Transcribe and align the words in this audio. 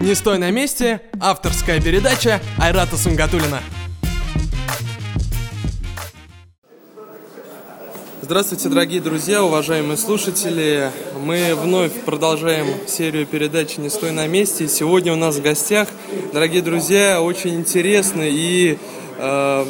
«Не 0.00 0.14
стой 0.14 0.38
на 0.38 0.50
месте»– 0.50 1.02
авторская 1.20 1.78
передача 1.78 2.40
Айрата 2.58 2.96
Сунгатулина. 2.96 3.60
Здравствуйте, 8.22 8.70
дорогие 8.70 9.02
друзья, 9.02 9.44
уважаемые 9.44 9.98
слушатели. 9.98 10.90
Мы 11.22 11.54
вновь 11.54 11.92
продолжаем 12.06 12.66
серию 12.88 13.26
передач 13.26 13.76
«Не 13.76 13.90
стой 13.90 14.12
на 14.12 14.26
месте». 14.26 14.68
Сегодня 14.68 15.12
у 15.12 15.16
нас 15.16 15.36
в 15.36 15.42
гостях, 15.42 15.88
дорогие 16.32 16.62
друзья, 16.62 17.20
очень 17.20 17.56
интересный 17.56 18.30
и, 18.32 18.78
э, 19.18 19.66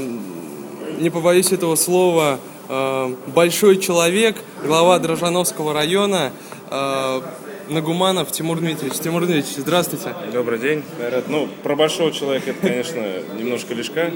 не 1.01 1.11
побоюсь 1.11 1.51
этого 1.51 1.75
слова, 1.75 2.39
э, 2.69 3.15
большой 3.27 3.79
человек, 3.79 4.37
глава 4.63 5.01
Дрожановского 5.01 5.75
района, 5.75 6.31
э, 6.71 7.21
Нагуманов 7.71 8.33
Тимур 8.33 8.59
Дмитриевич. 8.59 8.99
Тимур 8.99 9.25
Дмитриевич, 9.25 9.55
здравствуйте. 9.57 10.13
Добрый 10.33 10.59
день, 10.59 10.83
Айрат. 11.01 11.29
Ну, 11.29 11.49
про 11.63 11.77
большого 11.77 12.11
человека 12.11 12.51
это, 12.51 12.61
конечно, 12.61 13.01
немножко 13.39 13.75
лишка. 13.75 14.11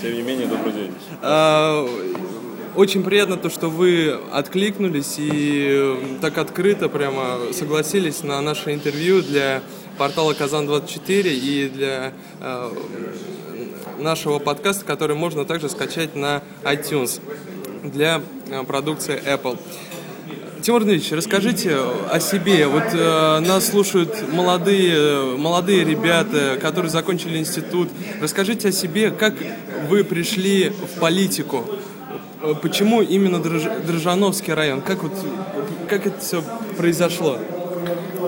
Тем 0.00 0.14
не 0.14 0.22
менее, 0.22 0.46
добрый 0.46 0.72
день. 0.72 0.92
А, 1.20 1.88
очень 2.76 3.02
приятно 3.02 3.36
то, 3.36 3.50
что 3.50 3.68
вы 3.68 4.16
откликнулись 4.32 5.16
и 5.18 6.18
так 6.20 6.38
открыто 6.38 6.88
прямо 6.88 7.52
согласились 7.52 8.22
на 8.22 8.40
наше 8.40 8.72
интервью 8.74 9.22
для 9.22 9.62
портала 9.98 10.32
Казан24 10.32 11.28
и 11.34 11.68
для 11.68 12.12
э, 12.40 12.70
нашего 13.98 14.38
подкаста, 14.38 14.84
который 14.84 15.16
можно 15.16 15.44
также 15.44 15.68
скачать 15.68 16.14
на 16.14 16.42
iTunes 16.62 17.20
для 17.82 18.22
э, 18.48 18.62
продукции 18.62 19.20
Apple. 19.20 19.58
Тимур 20.62 20.82
Дмитриевич, 20.84 21.12
расскажите 21.12 21.74
о 22.10 22.20
себе. 22.20 22.66
Вот 22.66 22.82
э, 22.92 23.38
нас 23.40 23.68
слушают 23.68 24.30
молодые, 24.30 25.36
молодые 25.38 25.84
ребята, 25.84 26.58
которые 26.60 26.90
закончили 26.90 27.38
институт. 27.38 27.88
Расскажите 28.20 28.68
о 28.68 28.72
себе, 28.72 29.10
как 29.10 29.34
вы 29.88 30.04
пришли 30.04 30.68
в 30.70 31.00
политику. 31.00 31.64
Почему 32.60 33.00
именно 33.00 33.40
Дрож... 33.40 33.62
Дрожановский 33.86 34.52
район? 34.52 34.82
Как, 34.82 35.02
вот, 35.02 35.12
как 35.88 36.06
это 36.06 36.20
все 36.20 36.42
произошло? 36.76 37.38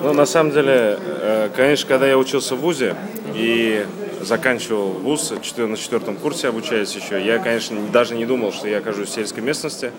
Ну, 0.02 0.14
на 0.14 0.24
самом 0.24 0.52
деле, 0.52 0.98
э, 0.98 1.50
конечно, 1.54 1.86
когда 1.86 2.06
я 2.06 2.16
учился 2.16 2.56
в 2.56 2.60
ВУЗе 2.60 2.96
и 3.34 3.84
заканчивал 4.22 4.88
ВУЗ, 4.92 5.34
на 5.58 5.76
четвертом 5.76 6.16
курсе 6.16 6.48
обучаясь 6.48 6.94
еще, 6.94 7.22
я, 7.22 7.38
конечно, 7.38 7.76
даже 7.92 8.14
не 8.14 8.24
думал, 8.24 8.52
что 8.52 8.68
я 8.68 8.78
окажусь 8.78 9.08
в 9.08 9.12
сельской 9.12 9.42
местности 9.42 9.92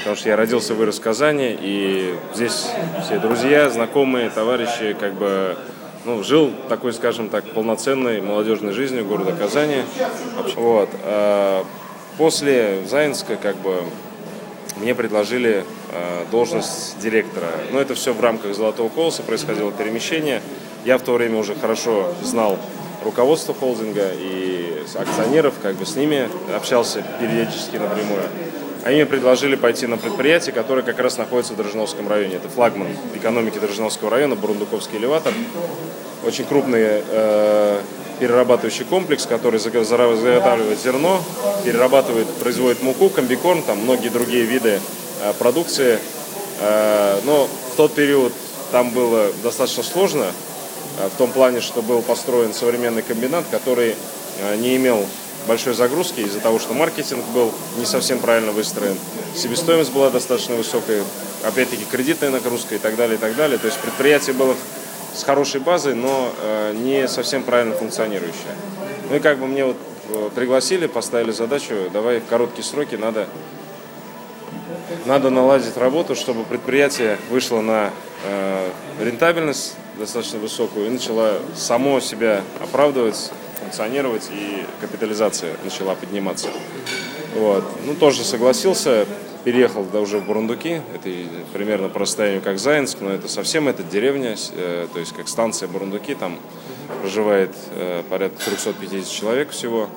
потому 0.00 0.16
что 0.16 0.28
я 0.28 0.36
родился, 0.36 0.74
вырос 0.74 0.98
в 0.98 1.02
Казани, 1.02 1.56
и 1.60 2.14
здесь 2.34 2.66
все 3.04 3.18
друзья, 3.18 3.68
знакомые, 3.68 4.30
товарищи, 4.30 4.96
как 4.98 5.14
бы, 5.14 5.56
ну, 6.04 6.22
жил 6.22 6.52
такой, 6.68 6.92
скажем 6.92 7.28
так, 7.28 7.44
полноценной 7.52 8.20
молодежной 8.20 8.72
жизнью 8.72 9.04
города 9.04 9.32
Казани. 9.32 9.82
Вот. 10.56 10.88
А 11.04 11.64
после 12.16 12.84
Заинска, 12.86 13.36
как 13.36 13.56
бы, 13.56 13.84
мне 14.76 14.94
предложили 14.94 15.64
э, 15.92 16.24
должность 16.30 16.98
директора. 17.00 17.48
Но 17.70 17.80
это 17.80 17.94
все 17.94 18.14
в 18.14 18.20
рамках 18.20 18.54
«Золотого 18.54 18.88
колоса» 18.88 19.22
происходило 19.22 19.70
перемещение. 19.70 20.40
Я 20.84 20.96
в 20.96 21.02
то 21.02 21.12
время 21.12 21.38
уже 21.38 21.54
хорошо 21.54 22.14
знал 22.22 22.58
руководство 23.04 23.54
холдинга 23.54 24.10
и 24.14 24.82
акционеров, 24.94 25.54
как 25.62 25.76
бы 25.76 25.84
с 25.84 25.96
ними 25.96 26.28
общался 26.56 27.04
периодически 27.20 27.76
напрямую. 27.76 28.22
Они 28.84 28.96
мне 28.96 29.06
предложили 29.06 29.56
пойти 29.56 29.86
на 29.86 29.98
предприятие, 29.98 30.54
которое 30.54 30.82
как 30.82 30.98
раз 30.98 31.18
находится 31.18 31.52
в 31.52 31.56
Дрожжиновском 31.56 32.08
районе. 32.08 32.36
Это 32.36 32.48
флагман 32.48 32.88
экономики 33.14 33.58
Дрожжиновского 33.58 34.10
района, 34.10 34.36
Бурундуковский 34.36 34.98
элеватор. 34.98 35.34
Очень 36.24 36.44
крупный 36.44 36.80
э, 36.82 37.80
перерабатывающий 38.20 38.84
комплекс, 38.84 39.26
который 39.26 39.60
заготавливает 39.60 40.78
зерно, 40.80 41.22
перерабатывает, 41.64 42.26
производит 42.34 42.82
муку, 42.82 43.10
комбикорм, 43.10 43.62
там 43.62 43.78
многие 43.78 44.08
другие 44.08 44.44
виды 44.44 44.80
э, 45.22 45.32
продукции. 45.38 45.98
Э, 46.60 47.20
но 47.24 47.48
в 47.72 47.76
тот 47.76 47.94
период 47.94 48.32
там 48.72 48.90
было 48.90 49.26
достаточно 49.42 49.82
сложно, 49.82 50.24
э, 50.98 51.08
в 51.14 51.18
том 51.18 51.30
плане, 51.32 51.60
что 51.60 51.82
был 51.82 52.00
построен 52.00 52.54
современный 52.54 53.02
комбинат, 53.02 53.44
который 53.50 53.94
э, 54.40 54.56
не 54.56 54.76
имел 54.76 55.04
большой 55.46 55.74
загрузки 55.74 56.20
из-за 56.20 56.40
того, 56.40 56.58
что 56.58 56.74
маркетинг 56.74 57.24
был 57.34 57.52
не 57.78 57.84
совсем 57.84 58.18
правильно 58.18 58.52
выстроен, 58.52 58.96
себестоимость 59.34 59.92
была 59.92 60.10
достаточно 60.10 60.54
высокой, 60.54 61.02
опять-таки 61.44 61.84
кредитная 61.90 62.30
нагрузка 62.30 62.74
и 62.74 62.78
так 62.78 62.96
далее, 62.96 63.16
и 63.16 63.18
так 63.18 63.36
далее. 63.36 63.58
То 63.58 63.66
есть 63.66 63.78
предприятие 63.78 64.34
было 64.34 64.54
с 65.14 65.24
хорошей 65.24 65.60
базой, 65.60 65.94
но 65.94 66.32
э, 66.40 66.72
не 66.74 67.08
совсем 67.08 67.42
правильно 67.42 67.74
функционирующее. 67.74 68.54
Ну 69.08 69.16
и 69.16 69.20
как 69.20 69.38
бы 69.38 69.46
мне 69.46 69.64
вот 69.64 69.76
э, 70.08 70.30
пригласили, 70.34 70.86
поставили 70.86 71.32
задачу, 71.32 71.74
давай 71.92 72.20
в 72.20 72.26
короткие 72.26 72.64
сроки 72.64 72.94
надо, 72.94 73.26
надо 75.06 75.30
наладить 75.30 75.76
работу, 75.76 76.14
чтобы 76.14 76.44
предприятие 76.44 77.18
вышло 77.28 77.60
на 77.60 77.90
э, 78.24 78.70
рентабельность 79.00 79.74
достаточно 79.98 80.38
высокую 80.38 80.86
и 80.86 80.90
начало 80.90 81.38
само 81.54 82.00
себя 82.00 82.42
оправдывать 82.60 83.30
функционировать, 83.70 84.28
и 84.32 84.66
капитализация 84.80 85.54
начала 85.62 85.94
подниматься. 85.94 86.48
Вот. 87.36 87.64
Ну, 87.86 87.94
тоже 87.94 88.24
согласился, 88.24 89.06
переехал 89.44 89.84
да, 89.84 90.00
уже 90.00 90.18
в 90.18 90.26
Бурундуки, 90.26 90.82
это 90.92 91.08
примерно 91.52 91.88
по 91.88 92.00
расстоянию 92.00 92.42
как 92.42 92.58
Заинск, 92.58 92.98
но 93.00 93.10
это 93.10 93.28
совсем 93.28 93.68
это 93.68 93.84
деревня, 93.84 94.34
э, 94.56 94.88
то 94.92 94.98
есть 94.98 95.12
как 95.12 95.28
станция 95.28 95.68
Бурундуки, 95.68 96.16
там 96.16 96.40
проживает 97.00 97.52
э, 97.76 98.02
порядка 98.10 98.44
350 98.44 99.08
человек 99.08 99.50
всего. 99.50 99.88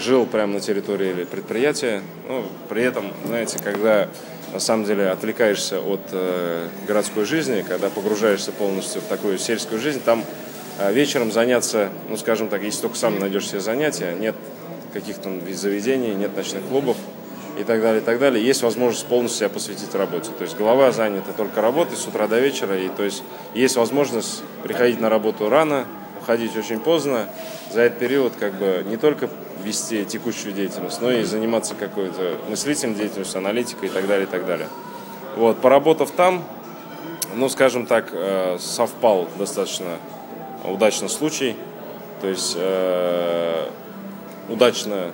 Жил 0.00 0.26
прямо 0.26 0.54
на 0.54 0.60
территории 0.60 1.24
предприятия, 1.24 2.02
ну, 2.28 2.44
при 2.68 2.82
этом, 2.82 3.12
знаете, 3.24 3.60
когда 3.62 4.08
на 4.52 4.58
самом 4.58 4.84
деле 4.84 5.10
отвлекаешься 5.10 5.80
от 5.80 6.00
э, 6.10 6.68
городской 6.88 7.24
жизни, 7.24 7.64
когда 7.66 7.90
погружаешься 7.90 8.50
полностью 8.50 9.02
в 9.02 9.04
такую 9.04 9.38
сельскую 9.38 9.80
жизнь, 9.80 10.00
там 10.04 10.24
вечером 10.78 11.32
заняться, 11.32 11.90
ну, 12.08 12.16
скажем 12.16 12.48
так, 12.48 12.62
если 12.62 12.82
только 12.82 12.96
сам 12.96 13.18
найдешь 13.18 13.48
себе 13.48 13.60
занятия, 13.60 14.14
нет 14.14 14.34
каких-то 14.92 15.30
заведений, 15.52 16.14
нет 16.14 16.36
ночных 16.36 16.64
клубов 16.64 16.96
и 17.58 17.64
так 17.64 17.80
далее, 17.80 18.00
и 18.00 18.04
так 18.04 18.18
далее, 18.18 18.44
есть 18.44 18.62
возможность 18.62 19.06
полностью 19.06 19.40
себя 19.40 19.48
посвятить 19.48 19.94
работе. 19.94 20.30
То 20.36 20.42
есть 20.42 20.56
голова 20.56 20.90
занята 20.92 21.32
только 21.36 21.60
работой 21.60 21.96
с 21.96 22.06
утра 22.06 22.26
до 22.26 22.40
вечера, 22.40 22.78
и 22.78 22.88
то 22.88 23.02
есть 23.04 23.22
есть 23.54 23.76
возможность 23.76 24.42
приходить 24.62 25.00
на 25.00 25.08
работу 25.08 25.48
рано, 25.48 25.86
уходить 26.20 26.56
очень 26.56 26.80
поздно, 26.80 27.28
за 27.72 27.82
этот 27.82 27.98
период 27.98 28.32
как 28.38 28.54
бы 28.54 28.84
не 28.86 28.96
только 28.96 29.28
вести 29.62 30.04
текущую 30.04 30.52
деятельность, 30.52 31.00
но 31.00 31.10
и 31.10 31.22
заниматься 31.22 31.74
какой-то 31.74 32.38
мыслительной 32.48 32.94
деятельностью, 32.94 33.38
аналитикой 33.38 33.88
и 33.88 33.92
так 33.92 34.06
далее, 34.06 34.26
и 34.26 34.30
так 34.30 34.46
далее. 34.46 34.68
Вот, 35.36 35.60
поработав 35.60 36.10
там, 36.10 36.44
ну, 37.34 37.48
скажем 37.48 37.86
так, 37.86 38.10
э, 38.12 38.58
совпал 38.60 39.28
достаточно 39.38 39.98
удачный 40.64 41.08
случай. 41.08 41.56
То 42.20 42.28
есть 42.28 42.54
э, 42.56 43.66
удачно 44.48 45.10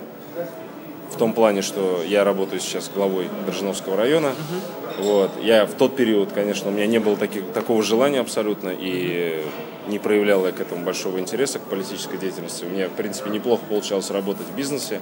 в 1.11 1.17
том 1.17 1.33
плане, 1.33 1.63
что 1.63 2.03
я 2.07 2.25
работаю 2.25 2.61
сейчас 2.61 2.91
главой 2.95 3.29
Дрожжиновского 3.47 3.97
района. 3.97 4.29
Угу. 4.29 5.03
Вот. 5.05 5.31
Я 5.43 5.67
в 5.67 5.75
тот 5.75 5.97
период, 5.97 6.33
конечно, 6.33 6.69
у 6.71 6.73
меня 6.73 6.87
не 6.87 6.99
было 6.99 7.17
таких, 7.17 7.45
такого 7.53 7.83
желания 7.83 8.21
абсолютно, 8.21 8.71
и 8.77 9.45
не 9.89 9.99
проявлял 9.99 10.47
я 10.47 10.53
к 10.53 10.61
этому 10.61 10.85
большого 10.85 11.19
интереса, 11.19 11.59
к 11.59 11.63
политической 11.63 12.19
деятельности. 12.19 12.65
У 12.65 12.69
меня, 12.69 12.89
в 12.89 12.93
принципе, 12.93 13.31
неплохо 13.31 13.63
получалось 13.69 14.11
работать 14.11 14.47
в 14.47 14.55
бизнесе, 14.55 15.01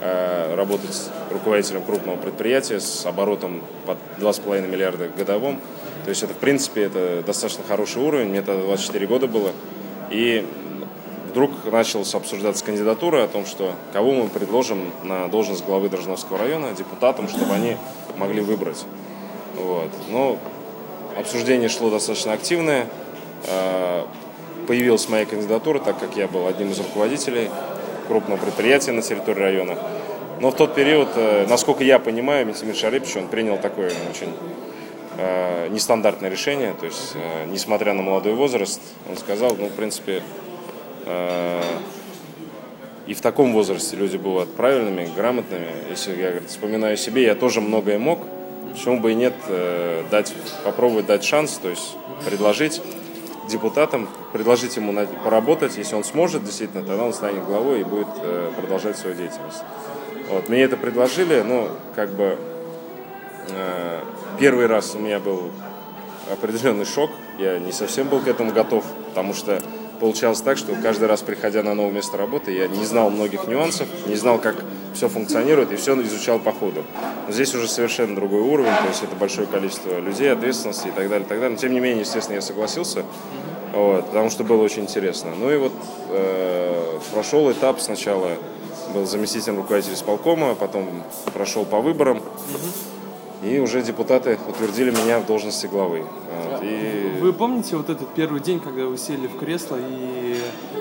э, 0.00 0.54
работать 0.54 1.10
руководителем 1.30 1.82
крупного 1.82 2.16
предприятия 2.16 2.80
с 2.80 3.04
оборотом 3.06 3.62
под 3.86 3.98
2,5 4.18 4.68
миллиарда 4.68 5.08
годовом. 5.08 5.60
То 6.04 6.10
есть 6.10 6.22
это, 6.22 6.32
в 6.32 6.38
принципе, 6.38 6.82
это 6.82 7.22
достаточно 7.26 7.64
хороший 7.66 8.02
уровень. 8.02 8.28
Мне 8.28 8.42
тогда 8.42 8.62
24 8.62 9.06
года 9.06 9.26
было. 9.26 9.52
И 10.10 10.46
вдруг 11.30 11.50
началась 11.70 12.14
обсуждаться 12.14 12.64
кандидатура 12.64 13.24
о 13.24 13.28
том, 13.28 13.46
что 13.46 13.74
кого 13.92 14.12
мы 14.12 14.28
предложим 14.28 14.90
на 15.04 15.28
должность 15.28 15.64
главы 15.64 15.88
Дрожновского 15.88 16.38
района 16.38 16.72
депутатам, 16.72 17.28
чтобы 17.28 17.54
они 17.54 17.76
могли 18.16 18.40
выбрать. 18.40 18.84
Вот. 19.56 19.90
Но 20.08 20.38
обсуждение 21.16 21.68
шло 21.68 21.90
достаточно 21.90 22.32
активное. 22.32 22.86
А, 23.48 24.06
появилась 24.66 25.08
моя 25.08 25.24
кандидатура, 25.24 25.78
так 25.78 25.98
как 25.98 26.16
я 26.16 26.28
был 26.28 26.46
одним 26.46 26.70
из 26.70 26.78
руководителей 26.78 27.50
крупного 28.08 28.38
предприятия 28.38 28.92
на 28.92 29.02
территории 29.02 29.40
района. 29.40 29.78
Но 30.40 30.50
в 30.50 30.56
тот 30.56 30.74
период, 30.74 31.08
э, 31.16 31.46
насколько 31.48 31.84
я 31.84 31.98
понимаю, 31.98 32.46
Митимир 32.46 32.74
Шарипович, 32.74 33.16
он 33.16 33.28
принял 33.28 33.58
такое 33.58 33.92
очень 34.10 34.28
э, 34.28 34.69
нестандартное 35.70 36.30
решение. 36.30 36.74
То 36.78 36.86
есть, 36.86 37.12
э, 37.14 37.46
несмотря 37.46 37.94
на 37.94 38.02
молодой 38.02 38.34
возраст, 38.34 38.80
он 39.08 39.16
сказал, 39.16 39.56
ну, 39.58 39.66
в 39.66 39.72
принципе, 39.72 40.22
э, 41.06 41.62
и 43.06 43.14
в 43.14 43.20
таком 43.20 43.52
возрасте 43.52 43.96
люди 43.96 44.16
бывают 44.16 44.54
правильными, 44.54 45.10
грамотными. 45.16 45.68
Если 45.88 46.14
я 46.14 46.30
говорит, 46.30 46.48
вспоминаю 46.48 46.96
себе, 46.96 47.24
я 47.24 47.34
тоже 47.34 47.60
многое 47.60 47.98
мог. 47.98 48.20
Почему 48.72 49.00
бы 49.00 49.12
и 49.12 49.14
нет, 49.14 49.34
э, 49.48 50.04
дать, 50.10 50.32
попробовать 50.64 51.06
дать 51.06 51.24
шанс, 51.24 51.58
то 51.60 51.68
есть 51.68 51.96
предложить 52.24 52.80
депутатом, 53.48 54.08
предложить 54.32 54.76
ему 54.76 54.94
поработать. 55.24 55.76
Если 55.76 55.96
он 55.96 56.04
сможет, 56.04 56.44
действительно, 56.44 56.84
тогда 56.84 57.02
он 57.02 57.12
станет 57.12 57.44
главой 57.44 57.80
и 57.80 57.84
будет 57.84 58.06
э, 58.22 58.52
продолжать 58.56 58.96
свою 58.96 59.16
деятельность. 59.16 59.62
Вот. 60.28 60.48
Мне 60.48 60.62
это 60.62 60.76
предложили, 60.76 61.42
ну, 61.42 61.68
как 61.96 62.10
бы 62.10 62.38
э, 62.38 62.49
первый 64.38 64.66
раз 64.66 64.94
у 64.94 64.98
меня 64.98 65.18
был 65.18 65.50
определенный 66.30 66.84
шок. 66.84 67.10
Я 67.38 67.58
не 67.58 67.72
совсем 67.72 68.08
был 68.08 68.20
к 68.20 68.28
этому 68.28 68.52
готов, 68.52 68.84
потому 69.08 69.34
что 69.34 69.62
получалось 70.00 70.40
так, 70.40 70.56
что 70.56 70.74
каждый 70.82 71.08
раз, 71.08 71.20
приходя 71.20 71.62
на 71.62 71.74
новое 71.74 71.92
место 71.92 72.16
работы, 72.16 72.52
я 72.52 72.68
не 72.68 72.84
знал 72.84 73.10
многих 73.10 73.46
нюансов, 73.46 73.86
не 74.06 74.16
знал, 74.16 74.38
как 74.38 74.56
все 74.94 75.08
функционирует, 75.08 75.72
и 75.72 75.76
все 75.76 76.00
изучал 76.02 76.38
по 76.38 76.52
ходу. 76.52 76.84
Но 77.26 77.32
здесь 77.32 77.54
уже 77.54 77.68
совершенно 77.68 78.14
другой 78.14 78.40
уровень, 78.40 78.72
то 78.72 78.88
есть 78.88 79.02
это 79.02 79.14
большое 79.14 79.46
количество 79.46 79.98
людей, 80.00 80.32
ответственности 80.32 80.88
и 80.88 80.90
так 80.90 81.08
далее, 81.08 81.26
и 81.26 81.28
так 81.28 81.38
далее. 81.38 81.50
Но 81.50 81.56
тем 81.56 81.72
не 81.72 81.80
менее, 81.80 82.00
естественно, 82.00 82.36
я 82.36 82.42
согласился, 82.42 83.04
вот, 83.72 84.06
потому 84.06 84.30
что 84.30 84.42
было 84.42 84.62
очень 84.62 84.82
интересно. 84.82 85.32
Ну 85.38 85.50
и 85.50 85.56
вот 85.58 85.72
э, 86.08 86.98
прошел 87.12 87.50
этап 87.52 87.80
сначала, 87.80 88.30
был 88.94 89.06
заместителем 89.06 89.58
руководителя 89.58 89.94
исполкома, 89.94 90.54
потом 90.54 91.04
прошел 91.32 91.64
по 91.64 91.80
выборам. 91.80 92.22
И 93.42 93.58
уже 93.58 93.80
депутаты 93.82 94.38
утвердили 94.48 94.90
меня 94.90 95.18
в 95.18 95.26
должности 95.26 95.66
главы. 95.66 96.04
Вот, 96.50 96.60
и... 96.62 97.18
Вы 97.20 97.32
помните 97.32 97.76
вот 97.76 97.88
этот 97.88 98.12
первый 98.14 98.40
день, 98.40 98.60
когда 98.60 98.84
вы 98.84 98.98
сели 98.98 99.26
в 99.26 99.38
кресло, 99.38 99.78
и 99.80 100.36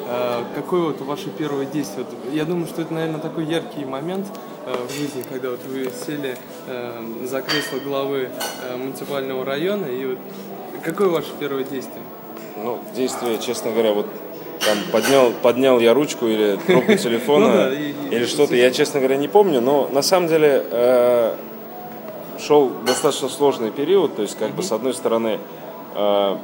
э, 0.07 0.43
какое 0.55 0.81
вот 0.81 1.01
ваше 1.01 1.29
первое 1.29 1.65
действие? 1.65 2.05
Я 2.33 2.43
думаю, 2.43 2.67
что 2.67 2.81
это, 2.81 2.93
наверное, 2.93 3.21
такой 3.21 3.45
яркий 3.45 3.85
момент 3.85 4.27
э, 4.65 4.75
в 4.87 4.91
жизни, 4.91 5.23
когда 5.29 5.51
вот 5.51 5.61
вы 5.67 5.89
сели 6.05 6.37
э, 6.67 7.01
за 7.23 7.41
кресло 7.41 7.77
главы 7.77 8.29
э, 8.63 8.75
муниципального 8.75 9.45
района, 9.45 9.85
и 9.85 10.05
вот 10.05 10.19
какое 10.83 11.07
ваше 11.07 11.29
первое 11.39 11.63
действие? 11.63 12.03
Ну, 12.61 12.79
действие, 12.93 13.37
честно 13.39 13.71
говоря, 13.71 13.93
вот 13.93 14.07
там 14.65 14.77
поднял, 14.91 15.31
поднял 15.31 15.79
я 15.79 15.93
ручку 15.93 16.27
или 16.27 16.59
трубку 16.67 16.95
телефона 16.97 17.69
ну 17.69 18.09
или 18.11 18.25
что-то, 18.25 18.55
я, 18.55 18.71
честно 18.71 18.99
говоря, 18.99 19.15
не 19.15 19.29
помню, 19.29 19.61
но 19.61 19.87
на 19.91 20.01
самом 20.01 20.27
деле 20.27 20.65
э, 20.69 21.35
шел 22.39 22.71
достаточно 22.85 23.29
сложный 23.29 23.71
период, 23.71 24.15
то 24.15 24.21
есть 24.21 24.37
как 24.37 24.51
бы 24.51 24.63
с 24.63 24.71
одной 24.71 24.93
стороны 24.93 25.39
э, 25.95 26.37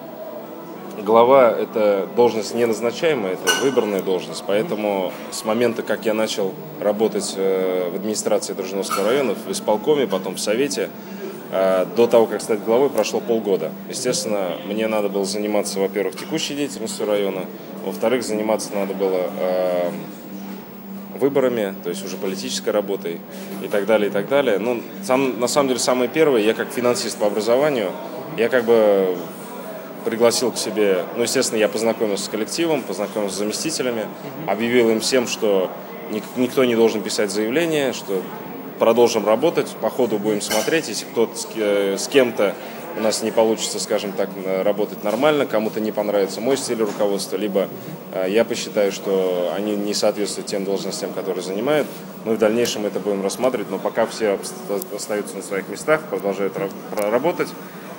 глава 1.03 1.49
это 1.51 2.07
должность 2.15 2.53
не 2.53 2.65
назначаемая, 2.65 3.33
это 3.33 3.51
выбранная 3.61 4.01
должность, 4.01 4.43
поэтому 4.45 5.11
с 5.31 5.45
момента, 5.45 5.83
как 5.83 6.05
я 6.05 6.13
начал 6.13 6.53
работать 6.81 7.33
э, 7.37 7.89
в 7.91 7.95
администрации 7.95 8.53
Дружиновского 8.53 9.07
района, 9.07 9.35
в 9.35 9.51
исполкоме, 9.51 10.07
потом 10.07 10.35
в 10.35 10.39
совете, 10.39 10.89
э, 11.51 11.85
до 11.95 12.07
того, 12.07 12.25
как 12.25 12.41
стать 12.41 12.63
главой, 12.63 12.89
прошло 12.89 13.19
полгода. 13.19 13.71
Естественно, 13.89 14.51
мне 14.65 14.87
надо 14.87 15.09
было 15.09 15.25
заниматься, 15.25 15.79
во-первых, 15.79 16.17
текущей 16.17 16.55
деятельностью 16.55 17.05
района, 17.05 17.45
во-вторых, 17.85 18.23
заниматься 18.23 18.69
надо 18.73 18.93
было 18.93 19.29
выборами, 21.15 21.73
то 21.83 21.89
есть 21.89 22.03
уже 22.05 22.17
политической 22.17 22.69
работой 22.69 23.19
и 23.63 23.67
так 23.67 23.85
далее, 23.85 24.09
и 24.09 24.11
так 24.11 24.27
далее. 24.27 24.59
Ну, 24.59 24.81
сам, 25.03 25.39
на 25.39 25.47
самом 25.47 25.69
деле, 25.69 25.79
самое 25.79 26.09
первое, 26.09 26.41
я 26.41 26.53
как 26.53 26.69
финансист 26.69 27.17
по 27.17 27.27
образованию, 27.27 27.91
я 28.37 28.49
как 28.49 28.65
бы 28.65 29.15
пригласил 30.03 30.51
к 30.51 30.57
себе, 30.57 31.03
ну, 31.15 31.23
естественно, 31.23 31.57
я 31.59 31.67
познакомился 31.67 32.25
с 32.25 32.29
коллективом, 32.29 32.83
познакомился 32.83 33.35
с 33.35 33.39
заместителями, 33.39 34.05
объявил 34.45 34.89
им 34.89 34.99
всем, 34.99 35.27
что 35.27 35.71
никто 36.35 36.63
не 36.63 36.75
должен 36.75 37.01
писать 37.01 37.31
заявление, 37.31 37.93
что 37.93 38.21
продолжим 38.77 39.25
работать, 39.25 39.69
по 39.81 39.89
ходу 39.89 40.19
будем 40.19 40.41
смотреть, 40.41 40.89
если 40.89 41.05
кто-то 41.05 41.35
с 41.35 41.47
э, 41.55 41.97
кем-то 42.11 42.55
у 42.97 43.01
нас 43.01 43.21
не 43.21 43.31
получится, 43.31 43.79
скажем 43.79 44.11
так, 44.13 44.29
работать 44.63 45.03
нормально, 45.03 45.45
кому-то 45.45 45.79
не 45.79 45.91
понравится 45.91 46.41
мой 46.41 46.57
стиль 46.57 46.79
руководства, 46.79 47.37
либо 47.37 47.67
э, 48.13 48.27
я 48.29 48.45
посчитаю, 48.45 48.91
что 48.91 49.51
они 49.55 49.75
не 49.75 49.93
соответствуют 49.93 50.47
тем 50.47 50.63
должностям, 50.63 51.11
которые 51.11 51.43
занимают. 51.43 51.87
Мы 52.23 52.35
в 52.35 52.39
дальнейшем 52.39 52.85
это 52.85 52.99
будем 52.99 53.21
рассматривать, 53.21 53.69
но 53.69 53.79
пока 53.79 54.05
все 54.05 54.39
остаются 54.95 55.35
на 55.35 55.43
своих 55.43 55.67
местах, 55.67 56.01
продолжают 56.09 56.53
работать, 56.95 57.49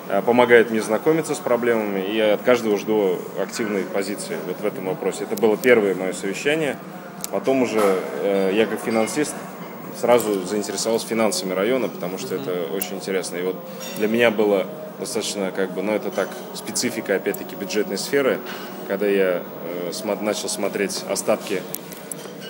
э, 0.09 0.21
помогает 0.21 0.71
мне 0.71 0.81
знакомиться 0.81 1.35
с 1.35 1.39
проблемами, 1.39 1.99
и 1.99 2.15
я 2.15 2.33
от 2.33 2.41
каждого 2.41 2.77
жду 2.77 3.19
активной 3.39 3.83
позиции 3.83 4.37
вот 4.47 4.59
в 4.59 4.65
этом 4.65 4.85
вопросе. 4.85 5.25
Это 5.29 5.39
было 5.39 5.57
первое 5.57 5.93
мое 5.95 6.13
совещание. 6.13 6.77
Потом 7.31 7.61
уже 7.61 7.81
э, 8.23 8.51
я 8.53 8.65
как 8.65 8.79
финансист 8.79 9.35
сразу 9.99 10.45
заинтересовался 10.45 11.07
финансами 11.07 11.53
района, 11.53 11.89
потому 11.89 12.17
что 12.17 12.35
это 12.35 12.65
очень 12.73 12.95
интересно. 12.95 13.37
И 13.37 13.41
вот 13.43 13.55
для 13.97 14.07
меня 14.07 14.31
было 14.31 14.67
достаточно 14.99 15.51
как 15.51 15.71
бы, 15.71 15.81
ну 15.81 15.93
это 15.93 16.11
так, 16.11 16.29
специфика 16.53 17.15
опять-таки 17.15 17.55
бюджетной 17.55 17.97
сферы, 17.97 18.39
когда 18.87 19.07
я 19.07 19.41
э, 19.63 19.91
см- 19.91 20.23
начал 20.23 20.49
смотреть 20.49 21.03
остатки 21.09 21.61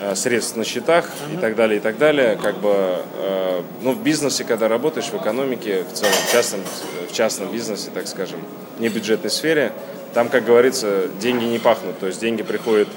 э, 0.00 0.14
средств 0.14 0.56
на 0.56 0.64
счетах 0.64 1.06
uh-huh. 1.06 1.34
и 1.34 1.36
так 1.38 1.56
далее, 1.56 1.78
и 1.78 1.80
так 1.80 1.98
далее, 1.98 2.38
как 2.40 2.58
бы, 2.58 3.02
э, 3.16 3.62
ну 3.82 3.92
в 3.92 4.02
бизнесе, 4.02 4.44
когда 4.44 4.68
работаешь, 4.68 5.06
в 5.06 5.16
экономике, 5.16 5.84
в 5.84 5.92
целом, 5.92 6.12
в 6.26 6.32
частном, 6.32 6.60
в 7.08 7.12
частном 7.12 7.52
бизнесе, 7.52 7.90
так 7.92 8.06
скажем, 8.06 8.40
не 8.78 8.88
бюджетной 8.88 9.30
сфере, 9.30 9.72
там, 10.14 10.28
как 10.28 10.44
говорится, 10.44 11.08
деньги 11.20 11.44
не 11.44 11.58
пахнут, 11.58 11.98
то 11.98 12.06
есть 12.06 12.20
деньги 12.20 12.42
приходят 12.42 12.88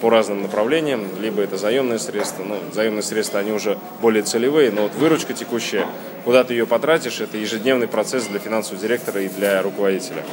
по 0.00 0.10
разным 0.10 0.42
направлениям, 0.42 1.08
либо 1.20 1.42
это 1.42 1.56
заемные 1.56 1.98
средства, 1.98 2.42
ну, 2.42 2.56
заемные 2.72 3.02
средства, 3.02 3.40
они 3.40 3.52
уже 3.52 3.78
более 4.00 4.22
целевые, 4.22 4.72
но 4.72 4.82
вот 4.82 4.94
выручка 4.94 5.34
текущая, 5.34 5.86
куда 6.24 6.42
ты 6.44 6.54
ее 6.54 6.66
потратишь, 6.66 7.20
это 7.20 7.36
ежедневный 7.36 7.86
процесс 7.86 8.26
для 8.26 8.40
финансового 8.40 8.80
директора 8.80 9.22
и 9.22 9.28
для 9.28 9.62
руководителя. 9.62 10.24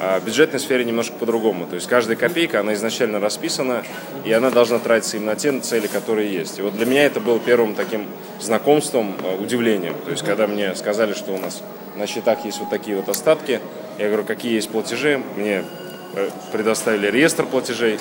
А 0.00 0.20
в 0.20 0.24
бюджетной 0.24 0.60
сфере 0.60 0.84
немножко 0.84 1.14
по-другому. 1.14 1.66
То 1.66 1.74
есть 1.74 1.88
каждая 1.88 2.16
копейка, 2.16 2.60
она 2.60 2.74
изначально 2.74 3.18
расписана, 3.18 3.82
и 4.24 4.32
она 4.32 4.50
должна 4.50 4.78
тратиться 4.78 5.16
именно 5.16 5.32
на 5.32 5.36
те 5.36 5.58
цели, 5.58 5.88
которые 5.88 6.32
есть. 6.32 6.58
И 6.60 6.62
вот 6.62 6.76
для 6.76 6.86
меня 6.86 7.04
это 7.04 7.18
было 7.18 7.40
первым 7.40 7.74
таким 7.74 8.06
знакомством, 8.40 9.16
э, 9.22 9.36
удивлением. 9.42 9.94
То 10.04 10.12
есть 10.12 10.24
когда 10.24 10.46
мне 10.46 10.74
сказали, 10.76 11.14
что 11.14 11.32
у 11.32 11.38
нас 11.38 11.62
на 11.96 12.06
счетах 12.06 12.44
есть 12.44 12.60
вот 12.60 12.70
такие 12.70 12.96
вот 12.96 13.08
остатки, 13.08 13.60
я 13.98 14.06
говорю, 14.06 14.22
какие 14.22 14.54
есть 14.54 14.70
платежи, 14.70 15.20
мне 15.36 15.64
э, 16.14 16.30
предоставили 16.52 17.10
реестр 17.10 17.44
платежей, 17.46 17.98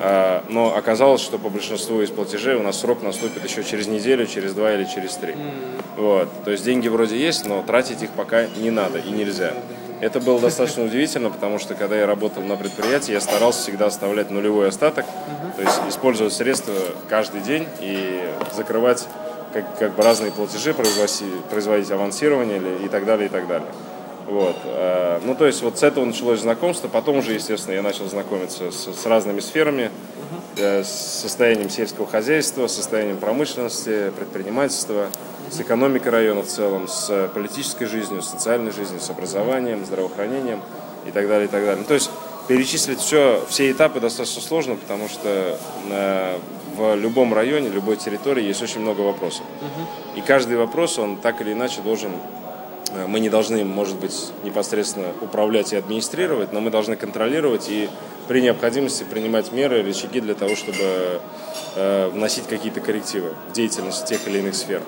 а, 0.00 0.44
но 0.48 0.76
оказалось, 0.76 1.20
что 1.20 1.38
по 1.38 1.48
большинству 1.48 2.00
из 2.00 2.10
платежей 2.10 2.56
у 2.56 2.62
нас 2.62 2.80
срок 2.80 3.02
наступит 3.02 3.44
еще 3.44 3.64
через 3.64 3.86
неделю, 3.86 4.26
через 4.26 4.52
два 4.52 4.72
или 4.72 4.84
через 4.84 5.14
три. 5.16 5.34
Вот. 5.96 6.28
То 6.44 6.50
есть 6.50 6.64
деньги 6.64 6.88
вроде 6.88 7.18
есть, 7.18 7.46
но 7.46 7.62
тратить 7.62 8.02
их 8.02 8.10
пока 8.10 8.46
не 8.46 8.70
надо 8.70 8.98
и 8.98 9.10
нельзя. 9.10 9.52
Это 10.00 10.20
было 10.20 10.38
достаточно 10.38 10.84
удивительно, 10.84 11.30
потому 11.30 11.58
что 11.58 11.74
когда 11.74 11.96
я 11.96 12.06
работал 12.06 12.42
на 12.42 12.56
предприятии, 12.56 13.12
я 13.12 13.20
старался 13.20 13.62
всегда 13.62 13.86
оставлять 13.86 14.30
нулевой 14.30 14.68
остаток, 14.68 15.06
то 15.56 15.62
есть 15.62 15.80
использовать 15.88 16.34
средства 16.34 16.74
каждый 17.08 17.40
день 17.40 17.66
и 17.80 18.20
закрывать 18.54 19.08
как, 19.54 19.78
как 19.78 19.94
бы 19.96 20.02
разные 20.02 20.32
платежи, 20.32 20.74
производить, 20.74 21.44
производить 21.48 21.90
авансирование 21.90 22.60
и 22.84 22.88
так 22.88 23.06
далее, 23.06 23.26
и 23.26 23.30
так 23.30 23.48
далее. 23.48 23.68
Вот. 24.26 24.56
Э, 24.64 25.20
ну, 25.24 25.34
то 25.34 25.46
есть 25.46 25.62
вот 25.62 25.78
с 25.78 25.82
этого 25.82 26.04
началось 26.04 26.40
знакомство. 26.40 26.88
Потом 26.88 27.18
уже, 27.18 27.34
естественно, 27.34 27.74
я 27.74 27.82
начал 27.82 28.06
знакомиться 28.08 28.70
с, 28.72 28.92
с 28.92 29.06
разными 29.06 29.40
сферами, 29.40 29.90
э, 30.56 30.82
с 30.82 30.88
состоянием 30.88 31.70
сельского 31.70 32.06
хозяйства, 32.06 32.66
с 32.66 32.74
состоянием 32.74 33.18
промышленности, 33.18 34.10
предпринимательства, 34.10 35.08
с 35.48 35.60
экономикой 35.60 36.08
района 36.08 36.42
в 36.42 36.46
целом, 36.46 36.88
с 36.88 37.30
политической 37.34 37.86
жизнью, 37.86 38.20
с 38.22 38.28
социальной 38.28 38.72
жизнью, 38.72 39.00
с 39.00 39.08
образованием, 39.10 39.84
здравоохранением 39.86 40.60
и 41.06 41.12
так 41.12 41.28
далее, 41.28 41.46
и 41.46 41.50
так 41.50 41.60
далее. 41.60 41.78
Ну, 41.78 41.84
то 41.84 41.94
есть 41.94 42.10
перечислить 42.48 42.98
все, 42.98 43.44
все 43.48 43.70
этапы 43.70 44.00
достаточно 44.00 44.42
сложно, 44.42 44.74
потому 44.74 45.08
что 45.08 45.56
э, 45.88 46.38
в 46.76 46.96
любом 46.96 47.32
районе, 47.32 47.68
любой 47.68 47.96
территории 47.96 48.42
есть 48.42 48.60
очень 48.60 48.80
много 48.80 49.02
вопросов. 49.02 49.44
И 50.16 50.20
каждый 50.20 50.56
вопрос, 50.56 50.98
он 50.98 51.16
так 51.16 51.40
или 51.40 51.52
иначе 51.52 51.80
должен 51.80 52.10
Э, 52.10 52.45
мы 53.06 53.20
не 53.20 53.28
должны, 53.28 53.64
может 53.64 53.96
быть, 53.96 54.30
непосредственно 54.44 55.08
управлять 55.20 55.72
и 55.72 55.76
администрировать, 55.76 56.52
но 56.52 56.60
мы 56.60 56.70
должны 56.70 56.96
контролировать 56.96 57.68
и 57.68 57.88
при 58.28 58.40
необходимости 58.40 59.04
принимать 59.04 59.52
меры, 59.52 59.82
рычаги 59.82 60.20
для 60.20 60.34
того, 60.34 60.56
чтобы 60.56 61.20
э, 61.76 62.08
вносить 62.08 62.46
какие-то 62.48 62.80
коррективы 62.80 63.34
в 63.50 63.52
деятельность 63.52 64.04
тех 64.06 64.26
или 64.26 64.38
иных 64.38 64.54
сфер. 64.54 64.82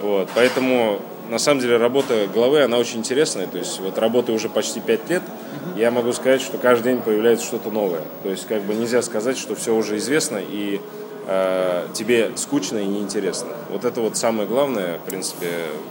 Вот. 0.00 0.28
Поэтому, 0.34 1.00
на 1.28 1.38
самом 1.38 1.60
деле, 1.60 1.76
работа 1.76 2.26
главы, 2.32 2.62
она 2.62 2.78
очень 2.78 2.98
интересная. 2.98 3.46
То 3.46 3.58
есть, 3.58 3.80
вот 3.80 3.98
работы 3.98 4.32
уже 4.32 4.48
почти 4.48 4.80
пять 4.80 5.08
лет, 5.10 5.22
я 5.76 5.90
могу 5.90 6.12
сказать, 6.12 6.40
что 6.40 6.58
каждый 6.58 6.94
день 6.94 7.02
появляется 7.02 7.44
что-то 7.46 7.70
новое. 7.70 8.02
То 8.22 8.30
есть, 8.30 8.46
как 8.46 8.62
бы 8.62 8.74
нельзя 8.74 9.02
сказать, 9.02 9.36
что 9.36 9.54
все 9.54 9.74
уже 9.74 9.96
известно 9.98 10.38
и 10.38 10.80
э, 11.26 11.88
тебе 11.92 12.32
скучно 12.36 12.78
и 12.78 12.86
неинтересно. 12.86 13.50
Вот 13.70 13.84
это 13.84 14.00
вот 14.00 14.16
самое 14.16 14.48
главное, 14.48 14.98
в 14.98 15.02
принципе, 15.02 15.48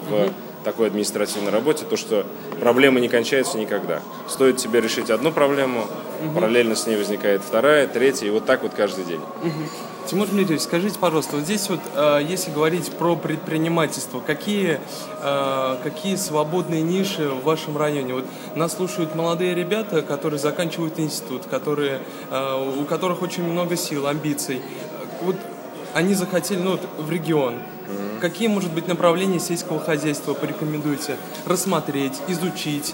в 0.09 0.31
такой 0.67 0.87
административной 0.87 1.49
работе, 1.49 1.85
то, 1.85 1.95
что 1.95 2.25
проблемы 2.59 2.99
не 2.99 3.07
кончаются 3.07 3.57
никогда. 3.57 4.01
Стоит 4.27 4.57
тебе 4.57 4.81
решить 4.81 5.09
одну 5.09 5.31
проблему, 5.31 5.85
параллельно 6.35 6.75
с 6.75 6.85
ней 6.85 6.97
возникает 6.97 7.41
вторая, 7.41 7.87
третья, 7.87 8.27
и 8.27 8.29
вот 8.29 8.45
так 8.45 8.63
вот 8.63 8.73
каждый 8.73 9.05
день. 9.05 9.21
Тимур 10.07 10.27
Дмитриевич, 10.27 10.63
скажите, 10.63 10.99
пожалуйста, 10.99 11.37
вот 11.37 11.45
здесь 11.45 11.69
вот, 11.69 11.79
э, 11.95 12.19
если 12.27 12.51
говорить 12.51 12.91
про 12.91 13.15
предпринимательство, 13.15 14.19
какие, 14.19 14.81
э, 15.21 15.77
какие 15.83 16.17
свободные 16.17 16.81
ниши 16.81 17.29
в 17.29 17.43
вашем 17.43 17.77
районе? 17.77 18.13
Вот 18.15 18.25
нас 18.55 18.75
слушают 18.75 19.15
молодые 19.15 19.55
ребята, 19.55 20.01
которые 20.01 20.39
заканчивают 20.39 20.99
институт, 20.99 21.45
которые, 21.45 22.01
э, 22.29 22.73
у 22.81 22.83
которых 22.85 23.21
очень 23.21 23.43
много 23.43 23.77
сил, 23.77 24.07
амбиций. 24.07 24.61
Вот 25.21 25.35
они 25.97 26.13
захотели, 26.13 26.59
ну, 26.59 26.71
вот, 26.71 26.81
в 26.99 27.11
регион. 27.11 27.55
Какие, 28.21 28.47
может 28.49 28.71
быть, 28.71 28.87
направления 28.87 29.39
сельского 29.39 29.79
хозяйства 29.79 30.33
порекомендуете 30.35 31.17
рассмотреть, 31.47 32.13
изучить? 32.27 32.93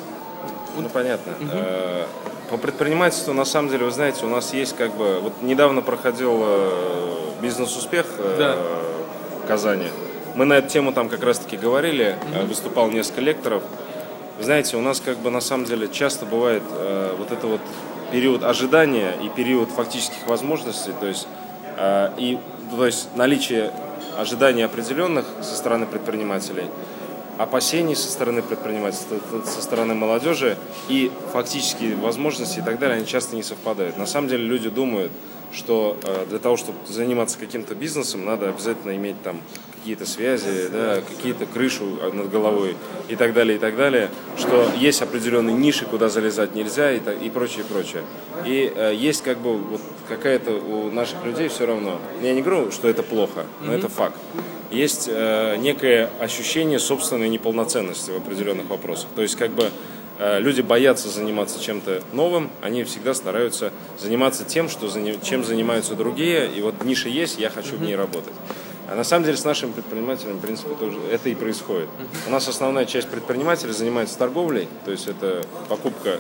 Ну, 0.78 0.88
понятно. 0.88 1.34
Э, 1.52 2.06
По 2.50 2.58
предпринимательству, 2.58 3.34
на 3.34 3.44
самом 3.46 3.70
деле, 3.70 3.86
вы 3.86 3.92
знаете, 3.92 4.26
у 4.26 4.30
нас 4.30 4.54
есть 4.54 4.76
как 4.78 4.96
бы... 4.96 5.20
Вот 5.22 5.34
недавно 5.42 5.82
проходил 5.82 6.40
э, 6.44 7.32
бизнес-успех 7.42 8.06
э, 8.20 8.36
Да. 8.38 8.56
в 9.44 9.48
Казани. 9.48 9.88
Мы 10.36 10.46
на 10.46 10.54
эту 10.54 10.70
тему 10.70 10.94
там 10.94 11.10
как 11.10 11.24
раз-таки 11.24 11.58
говорили, 11.58 12.16
э, 12.34 12.46
выступал 12.46 12.90
несколько 12.90 13.20
лекторов. 13.22 13.64
Вы 14.38 14.46
знаете, 14.46 14.78
у 14.78 14.82
нас 14.82 15.02
как 15.02 15.18
бы 15.18 15.30
на 15.30 15.42
самом 15.42 15.66
деле 15.66 15.90
часто 15.90 16.26
бывает 16.26 16.64
э, 16.72 17.16
вот 17.18 17.32
это 17.34 17.48
вот 17.48 17.62
период 18.12 18.44
ожидания 18.44 19.14
и 19.22 19.28
период 19.30 19.70
фактических 19.72 20.26
возможностей, 20.28 20.92
то 21.00 21.08
есть, 21.08 21.28
э, 21.78 22.10
и, 22.18 22.40
то 22.78 22.86
есть 22.86 23.16
наличие 23.16 23.72
ожиданий 24.18 24.64
определенных 24.64 25.26
со 25.42 25.56
стороны 25.56 25.86
предпринимателей, 25.86 26.66
опасений 27.38 27.96
со 27.96 28.10
стороны 28.12 28.42
предпринимательства, 28.42 29.18
со 29.46 29.62
стороны 29.62 29.94
молодежи 29.94 30.58
и 30.90 31.12
фактические 31.32 31.96
возможности 31.96 32.60
и 32.60 32.62
так 32.62 32.80
далее, 32.80 32.98
они 32.98 33.06
часто 33.06 33.36
не 33.36 33.44
совпадают. 33.44 33.98
На 33.98 34.06
самом 34.06 34.28
деле 34.28 34.44
люди 34.46 34.70
думают, 34.70 35.12
что 35.54 35.98
э, 36.04 36.26
для 36.30 36.40
того, 36.40 36.58
чтобы 36.58 36.78
заниматься 36.88 37.38
каким-то 37.38 37.76
бизнесом, 37.76 38.26
надо 38.26 38.50
обязательно 38.50 38.96
иметь 38.96 39.22
там 39.24 39.42
какие-то 39.76 40.06
связи, 40.06 40.70
да, 40.72 41.02
какие-то 41.02 41.46
крышу 41.46 41.86
над 42.14 42.30
головой 42.32 42.78
и 43.10 43.16
так 43.16 43.34
далее, 43.34 43.58
и 43.58 43.60
так 43.60 43.76
далее, 43.76 44.10
что 44.38 44.72
есть 44.78 45.02
определенные 45.02 45.56
ниши, 45.56 45.86
куда 45.86 46.08
залезать 46.08 46.56
нельзя 46.56 46.94
и, 46.94 47.00
так, 47.00 47.22
и 47.22 47.30
прочее, 47.30 47.66
и 47.66 47.74
прочее. 47.74 48.04
И 48.46 48.72
э, 48.74 48.94
есть 48.96 49.24
как 49.24 49.40
бы 49.40 49.58
вот 49.58 49.82
какая-то 50.08 50.52
у 50.52 50.90
наших 50.90 51.24
людей 51.26 51.50
все 51.50 51.66
равно. 51.66 52.00
Я 52.22 52.34
не 52.34 52.42
говорю, 52.42 52.72
что 52.72 52.88
это 52.88 53.04
плохо, 53.04 53.46
но 53.62 53.74
это 53.74 53.90
факт. 53.90 54.18
Есть 54.72 55.08
э, 55.12 55.58
некое 55.58 56.10
ощущение 56.20 56.80
собственной 56.80 57.30
неполноценности 57.30 58.10
в 58.12 58.18
определенных 58.18 58.70
вопросах. 58.70 59.10
То 59.16 59.22
есть 59.22 59.36
как 59.36 59.52
бы 59.52 59.70
люди 60.20 60.62
боятся 60.62 61.10
заниматься 61.10 61.62
чем-то 61.62 62.04
новым, 62.14 62.50
они 62.62 62.84
всегда 62.84 63.14
стараются 63.14 63.72
заниматься 64.00 64.44
тем, 64.44 64.70
что, 64.70 64.88
чем 65.22 65.44
занимаются 65.44 65.96
другие, 65.96 66.52
и 66.52 66.62
вот 66.62 66.84
ниша 66.84 67.10
есть, 67.10 67.40
я 67.40 67.50
хочу 67.50 67.78
в 67.78 67.82
ней 67.82 67.96
работать. 67.96 68.34
А 68.90 68.96
на 68.96 69.04
самом 69.04 69.26
деле 69.26 69.38
с 69.38 69.46
нашими 69.46 69.72
предпринимателями, 69.72 70.38
в 70.38 70.42
принципе, 70.42 70.76
тоже 70.76 71.00
это 71.12 71.30
и 71.30 71.36
происходит. 71.36 71.90
У 72.28 72.32
нас 72.32 72.48
основная 72.48 72.86
часть 72.86 73.08
предпринимателей 73.08 73.72
занимается 73.72 74.18
торговлей, 74.18 74.68
то 74.86 74.92
есть 74.92 75.08
это 75.08 75.44
покупка 75.70 76.20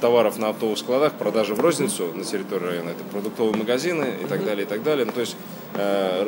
товаров 0.00 0.38
на 0.38 0.48
оптовых 0.48 0.78
складах, 0.78 1.12
продажа 1.14 1.54
в 1.54 1.60
розницу 1.60 2.12
на 2.14 2.24
территории 2.24 2.64
района, 2.64 2.90
это 2.90 3.04
продуктовые 3.04 3.56
магазины 3.56 4.16
и 4.22 4.26
так 4.26 4.44
далее, 4.44 4.64
и 4.64 4.68
так 4.68 4.82
далее. 4.82 5.06
Ну, 5.06 5.12
то 5.12 5.20
есть 5.20 5.34
э, 5.34 5.36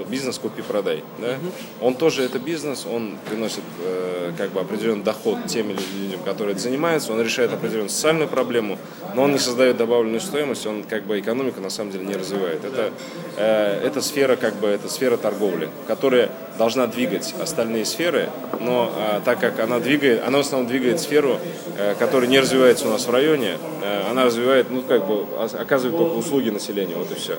бизнес 0.09 0.39
купи-продай. 0.39 1.03
Да? 1.21 1.37
Он 1.81 1.95
тоже 1.95 2.23
это 2.23 2.39
бизнес, 2.39 2.87
он 2.87 3.19
приносит 3.29 3.63
э, 3.83 4.33
как 4.39 4.51
бы 4.51 4.61
определенный 4.61 5.05
доход 5.05 5.39
тем 5.47 5.71
людям, 5.71 6.21
которые 6.25 6.53
это 6.53 6.63
занимаются, 6.63 7.13
он 7.13 7.21
решает 7.21 7.53
определенную 7.53 7.91
социальную 7.91 8.29
проблему, 8.29 8.79
но 9.15 9.23
он 9.23 9.33
не 9.33 9.39
создает 9.39 9.77
добавленную 9.77 10.21
стоимость, 10.21 10.67
он 10.67 10.85
как 10.85 11.05
бы 11.05 11.21
экономику 11.21 11.61
на 11.61 11.71
самом 11.71 11.93
деле 11.93 12.05
не 12.07 12.15
развивает. 12.15 12.65
Это, 12.65 12.93
э, 13.37 13.87
это 13.87 14.01
сфера 14.01 14.37
как 14.37 14.55
бы 14.57 14.69
это 14.69 14.89
сфера 14.89 15.17
торговли, 15.17 15.69
которая 15.87 16.31
должна 16.59 16.87
двигать 16.87 17.35
остальные 17.41 17.85
сферы, 17.85 18.31
но 18.61 18.93
э, 18.97 19.21
так 19.25 19.41
как 19.41 19.59
она 19.61 19.81
двигает, 19.81 20.23
она 20.27 20.39
в 20.39 20.41
основном 20.43 20.69
двигает 20.69 21.01
сферу, 21.01 21.39
э, 21.79 21.95
которая 21.99 22.29
не 22.29 22.39
развивается 22.39 22.87
у 22.87 22.91
нас 22.91 23.07
в 23.07 23.11
районе, 23.11 23.59
э, 23.83 24.03
она 24.11 24.25
развивает, 24.25 24.71
ну 24.71 24.83
как 24.83 25.07
бы 25.07 25.25
ос- 25.37 25.55
оказывает 25.55 25.97
только 25.97 26.13
услуги 26.15 26.51
населению, 26.51 26.99
вот 26.99 27.11
и 27.11 27.15
все. 27.17 27.37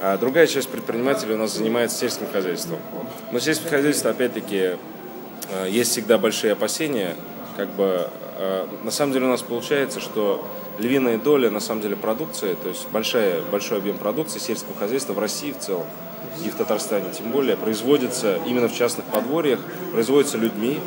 А 0.00 0.16
другая 0.18 0.46
часть 0.46 0.68
предпринимателей 0.68 1.34
у 1.34 1.38
нас 1.38 1.52
занимается 1.52 1.98
сельским 1.98 2.26
хозяйством. 2.32 2.78
Но 3.32 3.40
сельское 3.40 3.68
хозяйство, 3.70 4.10
опять-таки, 4.10 4.76
э, 5.50 5.68
есть 5.68 5.90
всегда 5.90 6.18
большие 6.18 6.52
опасения. 6.52 7.14
Как 7.56 7.68
бы, 7.68 8.08
на 8.82 8.90
самом 8.90 9.12
деле 9.12 9.26
у 9.26 9.28
нас 9.28 9.42
получается, 9.42 10.00
что 10.00 10.44
львиная 10.80 11.18
доля, 11.18 11.50
на 11.50 11.60
самом 11.60 11.82
деле, 11.82 11.94
продукции, 11.94 12.56
то 12.60 12.68
есть 12.68 12.88
большая, 12.90 13.40
большой 13.42 13.78
объем 13.78 13.96
продукции 13.96 14.40
сельского 14.40 14.74
хозяйства 14.76 15.12
в 15.12 15.20
России 15.20 15.52
в 15.52 15.58
целом, 15.60 15.86
и 16.44 16.50
в 16.50 16.54
Татарстане 16.54 17.06
тем 17.16 17.30
более, 17.30 17.56
производится 17.56 18.38
именно 18.46 18.68
в 18.68 18.74
частных 18.74 19.06
подворьях, 19.06 19.60
производится 19.92 20.38
людьми 20.38 20.80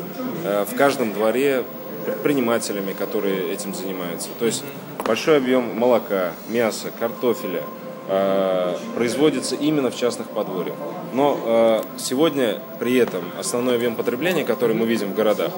э, 0.44 0.64
в 0.70 0.76
каждом 0.76 1.12
дворе, 1.12 1.64
предпринимателями, 2.04 2.92
которые 2.92 3.52
этим 3.52 3.74
занимаются. 3.74 4.28
То 4.38 4.46
есть 4.46 4.64
большой 5.04 5.36
объем 5.36 5.78
молока, 5.78 6.32
мяса, 6.48 6.90
картофеля, 6.98 7.62
э, 8.08 8.76
производится 8.94 9.56
именно 9.56 9.90
в 9.90 9.96
частных 9.96 10.28
подворьях. 10.28 10.76
Но 11.12 11.38
э, 11.44 11.98
сегодня 11.98 12.60
при 12.78 12.96
этом 12.96 13.24
основной 13.38 13.76
объем 13.76 13.94
потребления, 13.94 14.44
который 14.44 14.74
мы 14.74 14.86
видим 14.86 15.12
в 15.12 15.14
городах, 15.14 15.52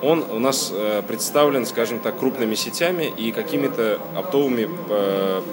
он 0.00 0.24
у 0.32 0.40
нас 0.40 0.72
представлен, 1.06 1.64
скажем 1.64 2.00
так, 2.00 2.18
крупными 2.18 2.56
сетями 2.56 3.12
и 3.16 3.30
какими-то 3.30 4.00
оптовыми 4.16 4.68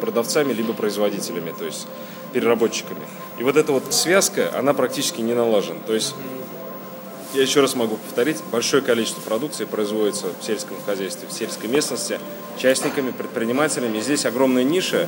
продавцами 0.01 0.53
либо 0.53 0.73
производителями, 0.73 1.53
то 1.55 1.65
есть 1.65 1.85
переработчиками. 2.29 3.01
И 3.37 3.43
вот 3.43 3.57
эта 3.57 3.71
вот 3.71 3.93
связка, 3.93 4.51
она 4.57 4.73
практически 4.73 5.21
не 5.21 5.33
налажена. 5.33 5.79
То 5.85 5.93
есть 5.93 6.15
я 7.33 7.43
еще 7.43 7.61
раз 7.61 7.75
могу 7.75 7.97
повторить, 7.97 8.37
большое 8.51 8.81
количество 8.81 9.21
продукции 9.21 9.65
производится 9.65 10.27
в 10.39 10.43
сельском 10.43 10.77
хозяйстве, 10.85 11.27
в 11.27 11.31
сельской 11.31 11.69
местности, 11.69 12.19
частниками, 12.57 13.11
предпринимателями. 13.11 13.99
И 13.99 14.01
здесь 14.01 14.25
огромная 14.25 14.63
ниша 14.63 15.07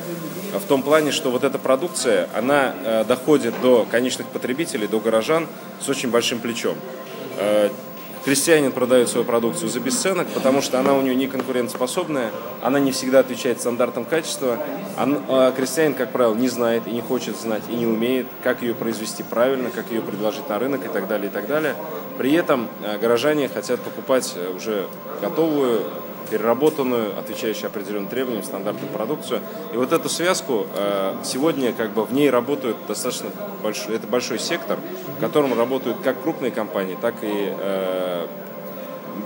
э, 0.52 0.58
в 0.58 0.64
том 0.64 0.82
плане, 0.82 1.10
что 1.10 1.30
вот 1.30 1.42
эта 1.42 1.58
продукция, 1.58 2.28
она 2.34 2.74
э, 2.84 3.04
доходит 3.04 3.54
до 3.60 3.86
конечных 3.90 4.28
потребителей, 4.28 4.86
до 4.86 5.00
горожан 5.00 5.48
с 5.80 5.88
очень 5.88 6.10
большим 6.10 6.38
плечом. 6.38 6.76
Крестьянин 8.24 8.70
продает 8.70 9.08
свою 9.08 9.26
продукцию 9.26 9.68
за 9.68 9.80
бесценок, 9.80 10.28
потому 10.28 10.62
что 10.62 10.78
она 10.78 10.94
у 10.94 11.02
нее 11.02 11.16
не 11.16 11.26
конкурентоспособная, 11.26 12.30
она 12.62 12.78
не 12.78 12.92
всегда 12.92 13.18
отвечает 13.18 13.60
стандартам 13.60 14.04
качества. 14.04 14.58
Он- 14.96 15.18
а 15.28 15.50
крестьянин, 15.50 15.94
как 15.94 16.12
правило, 16.12 16.34
не 16.34 16.48
знает 16.48 16.86
и 16.86 16.90
не 16.90 17.00
хочет 17.00 17.36
знать, 17.36 17.62
и 17.68 17.74
не 17.74 17.86
умеет, 17.86 18.28
как 18.44 18.62
ее 18.62 18.74
произвести 18.74 19.24
правильно, 19.24 19.70
как 19.70 19.90
ее 19.90 20.02
предложить 20.02 20.48
на 20.48 20.58
рынок 20.58 20.84
и 20.86 20.88
так 20.88 21.08
далее, 21.08 21.28
и 21.28 21.32
так 21.32 21.48
далее. 21.48 21.74
При 22.16 22.32
этом 22.34 22.68
э, 22.84 22.98
горожане 22.98 23.48
хотят 23.48 23.80
покупать 23.80 24.34
э, 24.36 24.54
уже 24.56 24.86
готовую, 25.20 25.82
переработанную, 26.30 27.18
отвечающую 27.18 27.66
определенным 27.66 28.08
требованиям, 28.08 28.42
стандартам 28.44 28.88
продукцию. 28.88 29.40
И 29.72 29.76
вот 29.76 29.92
эту 29.92 30.08
связку 30.08 30.66
э, 30.74 31.14
сегодня 31.24 31.72
как 31.72 31.90
бы 31.90 32.04
в 32.04 32.12
ней 32.12 32.30
работают 32.30 32.76
достаточно 32.88 33.30
большой, 33.62 33.96
это 33.96 34.06
большой 34.06 34.38
сектор, 34.38 34.78
в 35.18 35.20
котором 35.20 35.56
работают 35.56 35.98
как 36.02 36.22
крупные 36.22 36.50
компании, 36.50 36.96
так 37.00 37.14
и 37.22 37.52
э, 37.56 38.26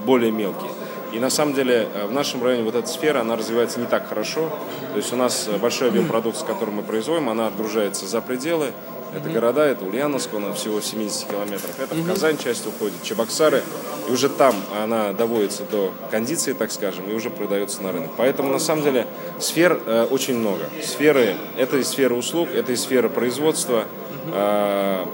более 0.04 0.32
мелкие. 0.32 0.70
И 1.12 1.18
на 1.18 1.30
самом 1.30 1.54
деле 1.54 1.88
э, 1.94 2.06
в 2.06 2.12
нашем 2.12 2.42
районе 2.42 2.64
вот 2.64 2.74
эта 2.74 2.88
сфера, 2.88 3.20
она 3.20 3.36
развивается 3.36 3.80
не 3.80 3.86
так 3.86 4.08
хорошо. 4.08 4.50
То 4.92 4.96
есть 4.96 5.12
у 5.12 5.16
нас 5.16 5.48
большой 5.60 5.88
объем 5.88 6.06
продукции, 6.08 6.44
который 6.44 6.74
мы 6.74 6.82
производим, 6.82 7.28
она 7.28 7.46
отгружается 7.46 8.06
за 8.06 8.20
пределы. 8.20 8.72
Это 9.14 9.28
города, 9.30 9.64
это 9.64 9.84
Ульяновск, 9.84 10.34
он 10.34 10.52
всего 10.54 10.80
в 10.80 10.84
70 10.84 11.28
километрах. 11.28 11.78
Это 11.78 11.94
в 11.94 12.06
Казань 12.06 12.38
часть 12.38 12.66
уходит, 12.66 13.02
Чебоксары. 13.02 13.62
И 14.08 14.12
уже 14.12 14.28
там 14.28 14.54
она 14.80 15.12
доводится 15.12 15.64
до 15.70 15.92
кондиции, 16.10 16.52
так 16.52 16.70
скажем, 16.70 17.08
и 17.10 17.14
уже 17.14 17.30
продается 17.30 17.82
на 17.82 17.92
рынок. 17.92 18.10
Поэтому 18.16 18.52
на 18.52 18.58
самом 18.58 18.84
деле 18.84 19.06
сфер 19.38 19.80
э, 19.86 20.06
очень 20.10 20.38
много. 20.38 20.64
Сферы, 20.82 21.36
это 21.56 21.78
и 21.78 21.82
сфера 21.82 22.14
услуг, 22.14 22.50
это 22.54 22.72
и 22.72 22.76
сфера 22.76 23.08
производства. 23.08 23.84
Э, 24.32 25.04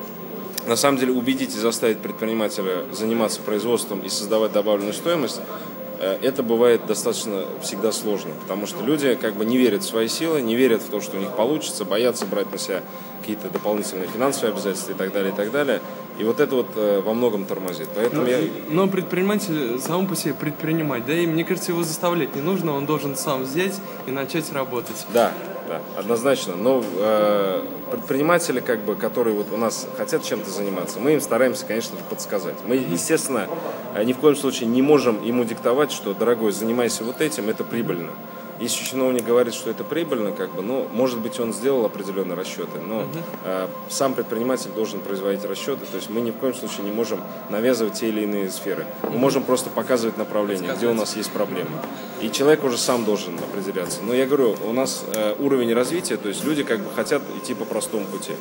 на 0.67 0.77
самом 0.77 0.99
деле 0.99 1.13
убедить 1.13 1.55
и 1.55 1.59
заставить 1.59 1.99
предпринимателя 1.99 2.85
заниматься 2.93 3.41
производством 3.41 4.01
и 4.01 4.09
создавать 4.09 4.53
добавленную 4.53 4.95
стоимость, 4.95 5.41
это 6.03 6.43
бывает 6.43 6.87
достаточно 6.87 7.45
всегда 7.63 7.93
сложно, 7.93 8.33
потому 8.43 8.67
что 8.67 8.85
люди 8.85 9.15
как 9.15 9.35
бы 9.35 9.45
не 9.45 9.57
верят 9.57 9.83
в 9.83 9.87
свои 9.87 10.09
силы, 10.09 10.41
не 10.41 10.57
верят 10.57 10.83
в 10.83 10.89
то, 10.89 11.01
что 11.01 11.17
у 11.17 11.21
них 11.21 11.31
получится, 11.31 11.85
боятся 11.85 12.27
брать 12.27 12.51
на 12.51 12.59
себя 12.59 12.83
какие-то 13.21 13.49
дополнительные 13.51 14.09
финансовые 14.09 14.53
обязательства 14.53 14.93
и 14.93 14.95
так 14.97 15.13
далее, 15.13 15.33
и 15.33 15.37
так 15.37 15.53
далее. 15.53 15.81
И 16.19 16.25
вот 16.25 16.41
это 16.41 16.57
вот 16.57 16.71
э, 16.75 17.01
во 17.01 17.15
многом 17.15 17.47
тормозит. 17.47 17.89
Поэтому 17.95 18.27
я... 18.27 18.41
Но 18.69 18.89
предприниматель 18.89 19.79
сам 19.81 20.07
по 20.07 20.17
себе 20.17 20.35
предпринимать, 20.35 21.07
да, 21.07 21.15
и 21.15 21.27
мне 21.27 21.45
кажется, 21.45 21.73
его 21.73 21.85
заставлять 21.85 22.35
не 22.35 22.43
нужно, 22.43 22.73
он 22.73 22.85
должен 22.85 23.17
сам 23.17 23.45
взять 23.45 23.81
и 24.07 24.11
начать 24.11 24.53
работать. 24.53 25.07
Да, 25.15 25.33
да, 25.73 26.01
однозначно. 26.01 26.55
Но 26.57 26.83
э, 26.99 27.63
предприниматели, 27.91 28.61
как 28.61 28.81
бы, 28.81 28.95
которые 28.95 29.35
вот 29.35 29.53
у 29.53 29.57
нас 29.57 29.87
хотят 29.97 30.23
чем-то 30.23 30.51
заниматься, 30.51 31.01
мы 31.01 31.15
им 31.15 31.21
стараемся, 31.21 31.65
конечно 31.67 31.97
же, 31.99 32.05
подсказать. 32.05 32.57
Мы, 32.67 32.77
естественно, 32.77 33.49
э, 33.95 34.05
ни 34.05 34.13
в 34.13 34.19
коем 34.19 34.37
случае 34.37 34.69
не 34.69 34.83
можем 34.83 35.23
ему 35.23 35.45
диктовать, 35.45 35.93
что, 35.93 36.15
дорогой, 36.15 36.53
занимайся 36.53 37.05
вот 37.05 37.21
этим, 37.21 37.49
это 37.49 37.65
прибыльно. 37.65 38.11
Если 38.63 38.85
чиновник 38.85 39.25
говорит, 39.25 39.55
что 39.55 39.71
это 39.71 39.83
прибыльно, 39.83 40.31
как 40.31 40.55
бы, 40.55 40.63
ну, 40.63 40.87
может 40.93 41.19
быть, 41.19 41.41
он 41.41 41.53
сделал 41.53 41.85
определенные 41.85 42.37
расчеты, 42.37 42.79
но 42.79 43.09
э, 43.45 43.67
сам 43.89 44.15
предприниматель 44.15 44.71
должен 44.71 45.01
производить 45.01 45.45
расчеты. 45.45 45.85
То 45.91 45.97
есть 45.97 46.09
мы 46.09 46.21
ни 46.21 46.31
в 46.31 46.37
коем 46.37 46.55
случае 46.55 46.85
не 46.85 46.93
можем 46.93 47.21
навязывать 47.51 47.95
те 47.95 48.09
или 48.09 48.21
иные 48.21 48.49
сферы. 48.53 48.87
Мы 49.03 49.19
можем 49.19 49.43
просто 49.43 49.69
показывать 49.69 50.17
направление, 50.17 50.75
где 50.77 50.87
у 50.87 50.95
нас 50.95 51.17
есть 51.17 51.33
проблемы. 51.33 51.71
И 52.21 52.31
человек 52.31 52.63
уже 52.63 52.79
сам 52.79 53.05
должен 53.05 53.37
определяться. 53.37 53.99
Но 54.05 54.15
я 54.15 54.27
говорю, 54.27 54.55
у 54.65 54.73
нас 54.73 55.05
э, 55.13 55.35
уровень 55.41 55.75
развития, 55.75 56.17
то 56.17 56.29
есть 56.29 56.45
люди 56.45 56.63
как 56.63 56.79
бы 56.79 56.91
хотят 56.95 57.21
идти 57.43 57.55
по 57.55 57.65
простому 57.65 58.07
пути 58.07 58.35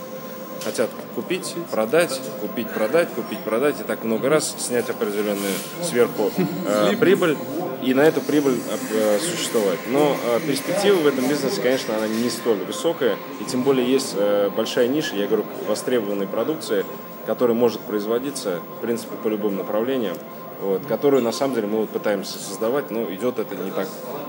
хотят 0.64 0.90
купить, 1.16 1.56
продать, 1.72 2.22
купить, 2.40 2.70
продать, 2.70 3.10
купить, 3.10 3.40
продать 3.40 3.80
и 3.80 3.84
так 3.84 4.04
много 4.04 4.30
раз 4.30 4.56
снять 4.58 4.90
определенную 4.90 5.54
сверху 5.84 6.32
э, 6.68 6.96
прибыль 6.98 7.38
и 7.82 7.94
на 7.94 8.02
эту 8.02 8.22
прибыль 8.22 8.58
э, 8.92 9.20
существовать. 9.20 9.80
Но 9.88 10.16
э, 10.24 10.40
перспектива 10.46 10.96
в 10.98 11.08
этом 11.08 11.28
бизнесе, 11.28 11.62
конечно, 11.62 11.96
она 11.98 12.08
не 12.08 12.30
столь 12.30 12.60
высокая, 12.60 13.18
и 13.40 13.44
тем 13.46 13.64
более 13.64 13.90
есть 13.92 14.14
э, 14.16 14.50
большая 14.56 14.88
ниша, 14.88 15.16
я 15.16 15.28
говорю, 15.28 15.46
востребованной 15.68 16.28
продукции, 16.28 16.86
которая 17.26 17.56
может 17.56 17.82
производиться, 17.82 18.60
в 18.78 18.82
принципе, 18.82 19.16
по 19.16 19.28
любым 19.28 19.56
направлениям, 19.56 20.18
вот, 20.62 20.82
которую 20.88 21.24
на 21.24 21.32
самом 21.32 21.56
деле 21.56 21.68
мы 21.68 21.80
вот 21.80 21.90
пытаемся 21.90 22.38
создавать, 22.38 22.92
но 22.92 23.04
идет 23.14 23.40
это 23.40 23.56
не 23.56 23.72
так. 23.72 23.88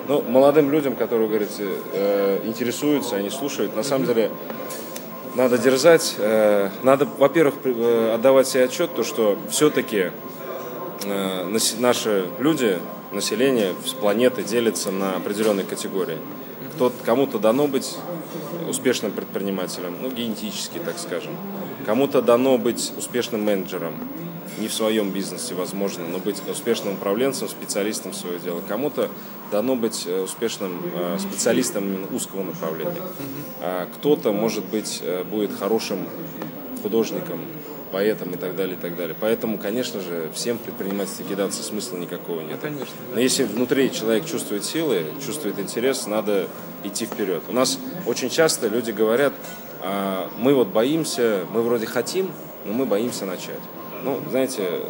Но 0.09 0.23
молодым 0.23 0.71
людям, 0.71 0.97
которые, 0.97 1.29
говорите, 1.29 1.69
э, 1.93 2.41
интересуются, 2.45 3.17
они 3.17 3.31
слушают, 3.31 3.77
на 3.77 3.83
самом 3.83 4.07
деле 4.07 4.31
надо 5.35 5.59
дерзать, 5.59 6.15
э, 6.19 6.71
надо, 6.83 7.07
во-первых, 7.19 7.55
э, 7.65 8.13
отдавать 8.15 8.47
себе 8.49 8.65
отчет, 8.65 8.95
то, 8.95 9.03
что 9.03 9.39
все-таки 9.51 10.11
э, 11.05 11.59
наши 11.79 12.27
люди 12.39 12.79
население 13.13 13.75
планеты 14.01 14.43
делится 14.43 14.91
на 14.91 15.17
определенные 15.17 15.67
категории. 15.67 16.19
Кто, 16.75 16.93
кому-то 17.05 17.39
дано 17.39 17.67
быть 17.67 17.97
успешным 18.69 19.13
предпринимателем, 19.13 19.97
ну, 20.01 20.11
генетически, 20.11 20.79
так 20.79 20.99
скажем. 20.99 21.33
Кому-то 21.85 22.23
дано 22.23 22.59
быть 22.59 22.93
успешным 22.97 23.43
менеджером, 23.43 23.95
не 24.63 24.69
в 24.69 24.73
своем 24.73 25.11
бизнесе, 25.11 25.55
возможно, 25.55 26.07
но 26.07 26.19
быть 26.19 26.41
успешным 26.49 26.95
управленцем, 26.95 27.49
специалистом 27.49 28.13
своего 28.13 28.39
дела. 28.39 28.63
Кому-то 28.67 29.11
дано 29.51 29.75
быть 29.75 30.05
э, 30.07 30.23
успешным 30.23 30.81
э, 30.95 31.19
специалистом 31.19 32.07
узкого 32.13 32.45
направления. 32.45 33.03
А 33.61 33.89
кто-то, 33.95 34.33
может 34.33 34.65
быть, 34.65 35.01
э, 35.03 35.25
будет 35.25 35.53
хорошим 35.53 36.07
художником, 36.81 37.41
поэтам 37.91 38.31
и 38.31 38.37
так 38.37 38.57
далее, 38.57 38.77
и 38.77 38.79
так 38.79 38.97
далее. 38.97 39.17
Поэтому, 39.21 39.59
конечно 39.59 40.01
же, 40.01 40.31
всем 40.33 40.59
в 40.59 40.63
предпринимательстве 40.63 41.27
кидаться 41.29 41.63
смысла 41.63 41.97
никакого 41.97 42.41
нет. 42.41 42.59
Ну, 42.63 42.69
конечно, 42.69 42.95
да. 43.09 43.15
Но 43.15 43.21
если 43.21 43.43
внутри 43.43 43.93
человек 43.93 44.25
чувствует 44.25 44.65
силы, 44.65 45.05
чувствует 45.25 45.59
интерес, 45.59 46.07
надо 46.07 46.49
идти 46.85 47.05
вперед. 47.05 47.43
У 47.49 47.53
нас 47.53 47.79
очень 48.07 48.31
часто 48.31 48.69
люди 48.69 48.93
говорят, 48.93 49.33
а, 49.83 50.31
мы 50.39 50.55
вот 50.55 50.69
боимся, 50.69 51.45
мы 51.53 51.63
вроде 51.63 51.87
хотим, 51.87 52.31
но 52.65 52.73
мы 52.73 52.87
боимся 52.87 53.27
начать. 53.27 53.61
Ну, 54.05 54.21
знаете, 54.29 54.81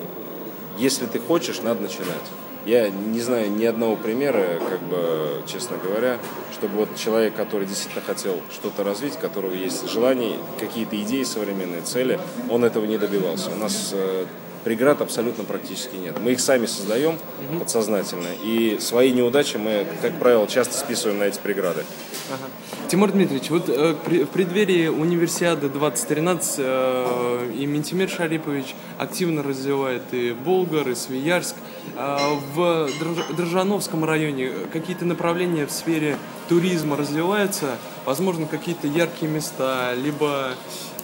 если 0.79 1.07
ты 1.07 1.19
хочешь, 1.19 1.61
надо 1.61 1.83
начинать. 1.83 2.27
Я 2.65 2.89
не 2.91 3.21
знаю 3.21 3.51
ни 3.51 3.65
одного 3.65 3.97
примера, 3.97 4.61
как 4.69 4.81
бы, 4.83 5.43
честно 5.47 5.77
говоря, 5.83 6.19
чтобы 6.53 6.77
вот 6.77 6.97
человек, 6.97 7.35
который 7.35 7.67
действительно 7.67 8.05
хотел 8.05 8.37
что-то 8.53 8.85
развить, 8.85 9.17
у 9.17 9.19
которого 9.19 9.53
есть 9.53 9.91
желание, 9.91 10.39
какие-то 10.61 11.01
идеи 11.03 11.25
современные, 11.25 11.83
цели, 11.83 12.21
он 12.49 12.65
этого 12.65 12.85
не 12.85 12.99
добивался. 12.99 13.51
У 13.51 13.57
нас 13.57 13.91
э, 13.93 14.27
преград 14.65 15.01
абсолютно 15.01 15.45
практически 15.45 15.97
нет. 15.97 16.19
Мы 16.21 16.33
их 16.33 16.41
сами 16.41 16.67
создаем 16.67 17.15
угу. 17.51 17.61
подсознательно, 17.61 18.29
и 18.45 18.79
свои 18.81 19.13
неудачи 19.13 19.57
мы, 19.57 19.87
как 20.01 20.19
правило, 20.19 20.47
часто 20.47 20.75
списываем 20.75 21.19
на 21.19 21.25
эти 21.25 21.39
преграды. 21.39 21.85
Ага. 22.31 22.89
Тимур 22.89 23.11
Дмитриевич, 23.11 23.51
вот 23.51 23.69
э, 23.69 23.95
в 23.95 24.27
преддверии 24.27 24.89
универсиады 24.89 25.69
2013 25.69 26.55
э, 26.59 27.51
и 27.59 27.67
Ментимир 27.67 28.09
Шарипович 28.09 28.75
активно 28.99 29.43
развивает 29.43 30.03
и 30.13 30.33
Болгар, 30.33 30.89
и 30.89 30.95
Свиярск. 30.95 31.57
Э, 31.97 32.19
в 32.55 32.89
Дрожановском 33.37 34.05
районе 34.05 34.51
какие-то 34.73 35.05
направления 35.05 35.67
в 35.67 35.73
сфере 35.73 36.17
туризма 36.49 36.97
развиваются? 36.97 37.79
Возможно, 38.05 38.47
какие-то 38.47 38.87
яркие 38.87 39.31
места, 39.31 39.95
либо 39.95 40.51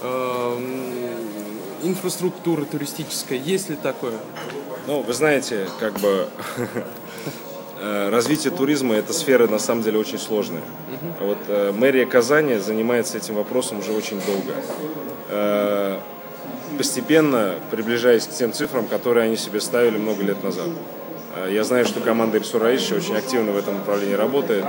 э, 0.03 1.48
инфраструктура 1.83 2.65
туристическая? 2.65 3.39
Есть 3.39 3.69
ли 3.71 3.77
такое? 3.77 4.15
Ну, 4.87 5.03
вы 5.03 5.13
знаете, 5.13 5.69
как 5.79 5.95
бы 6.01 6.29
Э, 7.81 8.09
развитие 8.11 8.53
туризма– 8.53 8.95
это 8.97 9.13
сфера, 9.13 9.47
на 9.47 9.59
самом 9.59 9.83
деле, 9.83 9.99
очень 9.99 10.19
сложная. 10.19 10.63
Вот 11.21 11.39
э, 11.47 11.73
мэрия 11.73 12.07
Казани 12.07 12.57
занимается 12.57 13.19
этим 13.19 13.37
вопросом 13.37 13.79
уже 13.79 13.93
очень 13.93 14.21
долго. 14.21 14.55
Э, 15.29 15.99
постепенно 16.77 17.55
приближаясь 17.71 18.27
к 18.27 18.31
тем 18.31 18.53
цифрам, 18.53 18.87
которые 18.87 19.27
они 19.27 19.37
себе 19.37 19.61
ставили 19.61 19.97
много 19.97 20.25
лет 20.25 20.43
назад. 20.43 20.69
Э, 21.45 21.53
я 21.53 21.65
знаю, 21.65 21.85
что 21.85 22.01
команда 22.01 22.39
Ильсура 22.39 22.65
Раисовича 22.65 22.97
очень 22.97 23.17
активно 23.17 23.53
в 23.53 23.57
этом 23.57 23.79
направлении 23.79 24.15
работает, 24.15 24.65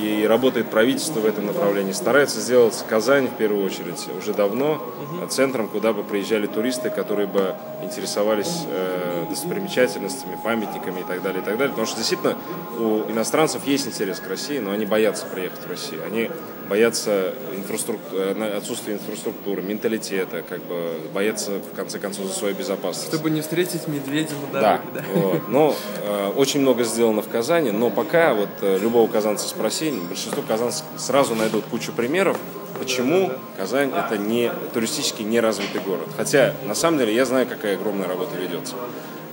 и 0.00 0.24
работает 0.26 0.70
правительство 0.70 1.20
в 1.20 1.26
этом 1.26 1.46
направлении. 1.46 1.92
Старается 1.92 2.40
сделать 2.40 2.84
Казань, 2.88 3.28
в 3.28 3.36
первую 3.36 3.64
очередь, 3.64 4.06
уже 4.18 4.32
давно 4.32 4.74
угу. 4.74 5.26
центром, 5.28 5.68
куда 5.68 5.92
бы 5.92 6.02
приезжали 6.02 6.46
туристы, 6.46 6.90
которые 6.90 7.26
бы 7.26 7.54
интересовались 7.82 8.64
э, 8.68 9.26
достопримечательностями, 9.28 10.38
памятниками 10.42 11.00
и 11.00 11.04
так 11.04 11.22
далее, 11.22 11.42
и 11.42 11.44
так 11.44 11.56
далее. 11.56 11.70
Потому 11.70 11.86
что 11.86 11.96
действительно 11.96 12.36
у 12.78 13.10
иностранцев 13.10 13.66
есть 13.66 13.86
интерес 13.86 14.20
к 14.20 14.28
России, 14.28 14.58
но 14.58 14.70
они 14.70 14.86
боятся 14.86 15.26
приехать 15.26 15.60
в 15.60 15.70
Россию. 15.70 16.02
Они 16.06 16.30
боятся 16.68 17.34
инфраструктуры, 17.56 18.22
э, 18.22 18.56
отсутствия 18.56 18.94
инфраструктуры, 18.94 19.62
менталитета, 19.62 20.42
как 20.42 20.62
бы 20.62 20.94
боятся, 21.12 21.58
в 21.58 21.76
конце 21.76 21.98
концов, 21.98 22.26
за 22.26 22.32
свою 22.32 22.54
безопасность. 22.54 23.08
Чтобы 23.08 23.30
не 23.30 23.40
встретить 23.40 23.88
медведя 23.88 24.34
на 24.52 24.60
дороге. 24.60 24.82
Да, 24.94 25.00
да. 25.00 25.04
Вот. 25.14 25.48
Но 25.48 25.76
э, 26.04 26.32
очень 26.36 26.60
много 26.60 26.84
сделано 26.84 27.22
в 27.22 27.28
Казани, 27.28 27.70
но 27.70 27.90
пока 27.90 28.34
вот 28.34 28.48
э, 28.60 28.78
любого 28.78 29.10
казанца 29.10 29.48
спроси, 29.48 29.92
большинство 30.08 30.42
казанцев 30.42 30.84
сразу 30.96 31.34
найдут 31.34 31.64
кучу 31.66 31.92
примеров, 31.92 32.38
почему 32.78 33.32
Казань 33.56 33.92
это 33.94 34.18
не 34.18 34.50
туристически 34.72 35.22
неразвитый 35.22 35.80
город. 35.80 36.08
Хотя, 36.16 36.54
на 36.64 36.74
самом 36.74 36.98
деле, 36.98 37.14
я 37.14 37.24
знаю, 37.24 37.46
какая 37.46 37.76
огромная 37.76 38.08
работа 38.08 38.36
ведется. 38.36 38.74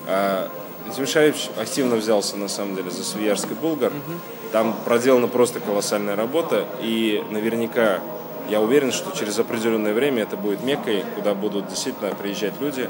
А, 0.07 0.49
Тимошаевич 0.95 1.49
активно 1.57 1.95
взялся, 1.95 2.37
на 2.37 2.47
самом 2.47 2.75
деле, 2.75 2.91
за 2.91 3.03
Свиярск 3.03 3.51
и 3.51 3.53
Булгар. 3.53 3.91
Там 4.51 4.75
проделана 4.85 5.27
просто 5.27 5.59
колоссальная 5.59 6.15
работа, 6.15 6.65
и 6.81 7.23
наверняка 7.29 7.99
я 8.49 8.61
уверен, 8.61 8.91
что 8.91 9.15
через 9.15 9.37
определенное 9.37 9.93
время 9.93 10.23
это 10.23 10.35
будет 10.35 10.63
Меккой, 10.63 11.03
куда 11.15 11.35
будут 11.35 11.67
действительно 11.67 12.09
приезжать 12.15 12.53
люди, 12.59 12.89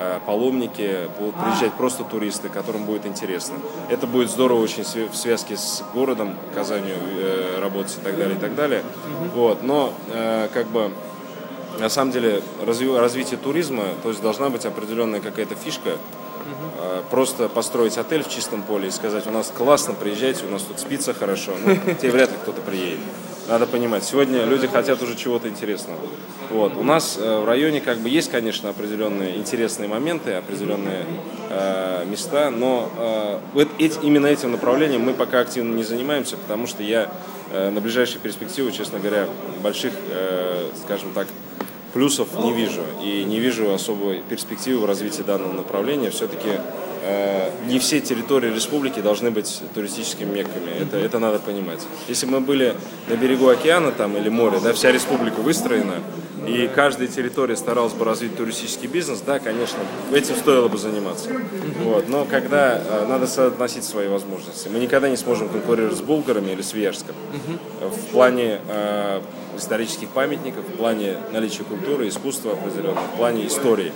а, 0.00 0.20
паломники, 0.20 1.08
будут 1.18 1.34
приезжать 1.36 1.72
просто 1.72 2.04
туристы, 2.04 2.48
которым 2.48 2.84
будет 2.84 3.06
интересно. 3.06 3.56
Это 3.88 4.06
будет 4.06 4.30
здорово 4.30 4.60
очень 4.60 4.84
в 4.84 5.16
связке 5.16 5.56
с 5.56 5.82
городом, 5.94 6.34
Казанью 6.54 6.94
э, 7.16 7.58
работать 7.60 7.96
и 7.96 8.04
так 8.04 8.16
далее, 8.16 8.36
и 8.36 8.40
так 8.40 8.54
далее. 8.54 8.82
Вот. 9.34 9.62
Но 9.62 9.92
э, 10.12 10.48
как 10.52 10.66
бы 10.66 10.92
на 11.80 11.88
самом 11.88 12.12
деле 12.12 12.42
развитие 12.64 13.38
туризма, 13.38 13.84
то 14.02 14.10
есть 14.10 14.20
должна 14.20 14.50
быть 14.50 14.64
определенная 14.66 15.20
какая-то 15.20 15.54
фишка, 15.54 15.96
Угу. 16.48 17.04
Просто 17.10 17.48
построить 17.48 17.98
отель 17.98 18.22
в 18.22 18.28
чистом 18.28 18.62
поле 18.62 18.88
и 18.88 18.90
сказать, 18.90 19.26
у 19.26 19.30
нас 19.30 19.52
классно, 19.56 19.94
приезжайте, 19.94 20.46
у 20.46 20.50
нас 20.50 20.62
тут 20.62 20.80
спится 20.80 21.14
хорошо. 21.14 21.52
Ну, 21.64 21.76
тебе 22.00 22.10
вряд 22.10 22.30
ли 22.30 22.36
кто-то 22.42 22.60
приедет. 22.60 23.00
Надо 23.48 23.66
понимать, 23.66 24.04
сегодня 24.04 24.44
люди 24.44 24.66
хотят 24.66 25.02
уже 25.02 25.16
чего-то 25.16 25.48
интересного. 25.48 25.98
Вот. 26.50 26.76
У 26.76 26.82
нас 26.82 27.18
э, 27.18 27.40
в 27.40 27.46
районе 27.46 27.80
как 27.80 27.96
бы 27.98 28.10
есть, 28.10 28.30
конечно, 28.30 28.68
определенные 28.68 29.36
интересные 29.36 29.88
моменты, 29.88 30.32
определенные 30.32 31.06
э, 31.48 32.04
места, 32.04 32.50
но 32.50 32.90
э, 32.98 33.38
вот 33.54 33.68
эти, 33.78 33.98
именно 34.02 34.26
этим 34.26 34.52
направлением 34.52 35.00
мы 35.00 35.14
пока 35.14 35.40
активно 35.40 35.74
не 35.74 35.82
занимаемся, 35.82 36.36
потому 36.36 36.66
что 36.66 36.82
я 36.82 37.10
э, 37.50 37.70
на 37.70 37.80
ближайшие 37.80 38.20
перспективы, 38.20 38.70
честно 38.70 38.98
говоря, 38.98 39.26
больших, 39.62 39.94
э, 40.10 40.68
скажем 40.84 41.12
так, 41.14 41.26
плюсов 41.92 42.28
не 42.42 42.52
вижу. 42.52 42.82
И 43.02 43.24
не 43.24 43.40
вижу 43.40 43.72
особой 43.72 44.22
перспективы 44.28 44.80
в 44.80 44.84
развитии 44.86 45.22
данного 45.22 45.52
направления. 45.52 46.10
Все-таки 46.10 46.60
э, 47.02 47.50
не 47.66 47.78
все 47.78 48.00
территории 48.00 48.52
республики 48.52 49.00
должны 49.00 49.30
быть 49.30 49.62
туристическими 49.74 50.30
мекками. 50.30 50.70
Это, 50.80 50.96
это 50.96 51.18
надо 51.18 51.38
понимать. 51.38 51.80
Если 52.08 52.26
бы 52.26 52.32
мы 52.32 52.40
были 52.40 52.74
на 53.08 53.16
берегу 53.16 53.48
океана 53.48 53.92
там, 53.92 54.16
или 54.16 54.28
моря, 54.28 54.60
да, 54.62 54.72
вся 54.72 54.92
республика 54.92 55.40
выстроена, 55.40 56.02
и 56.48 56.68
каждая 56.68 57.08
территория 57.08 57.56
старалась 57.56 57.92
бы 57.92 58.04
развить 58.04 58.36
туристический 58.36 58.88
бизнес, 58.88 59.20
да, 59.20 59.38
конечно, 59.38 59.78
этим 60.12 60.36
стоило 60.36 60.68
бы 60.68 60.78
заниматься. 60.78 61.30
Вот. 61.84 62.08
Но 62.08 62.24
когда 62.24 62.78
э, 62.78 63.06
надо 63.08 63.26
соотносить 63.26 63.84
свои 63.84 64.08
возможности, 64.08 64.68
мы 64.68 64.78
никогда 64.78 65.08
не 65.08 65.16
сможем 65.16 65.48
конкурировать 65.48 65.96
с 65.96 66.00
булгарами 66.00 66.52
или 66.52 66.62
с 66.62 66.72
Вияжском 66.72 67.14
в 67.80 68.12
плане 68.12 68.60
э, 68.68 69.20
исторических 69.56 70.08
памятников, 70.08 70.64
в 70.64 70.72
плане 70.76 71.16
наличия 71.32 71.64
культуры, 71.64 72.08
искусства 72.08 72.52
определенного, 72.52 73.06
в 73.14 73.16
плане 73.16 73.46
истории. 73.46 73.92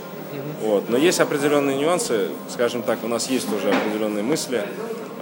Вот. 0.63 0.89
Но 0.89 0.97
есть 0.97 1.21
определенные 1.21 1.77
нюансы, 1.77 2.29
скажем 2.49 2.83
так, 2.83 3.05
у 3.05 3.09
нас 3.09 3.29
есть 3.29 3.53
уже 3.53 3.71
определенные 3.71 4.23
мысли, 4.23 4.63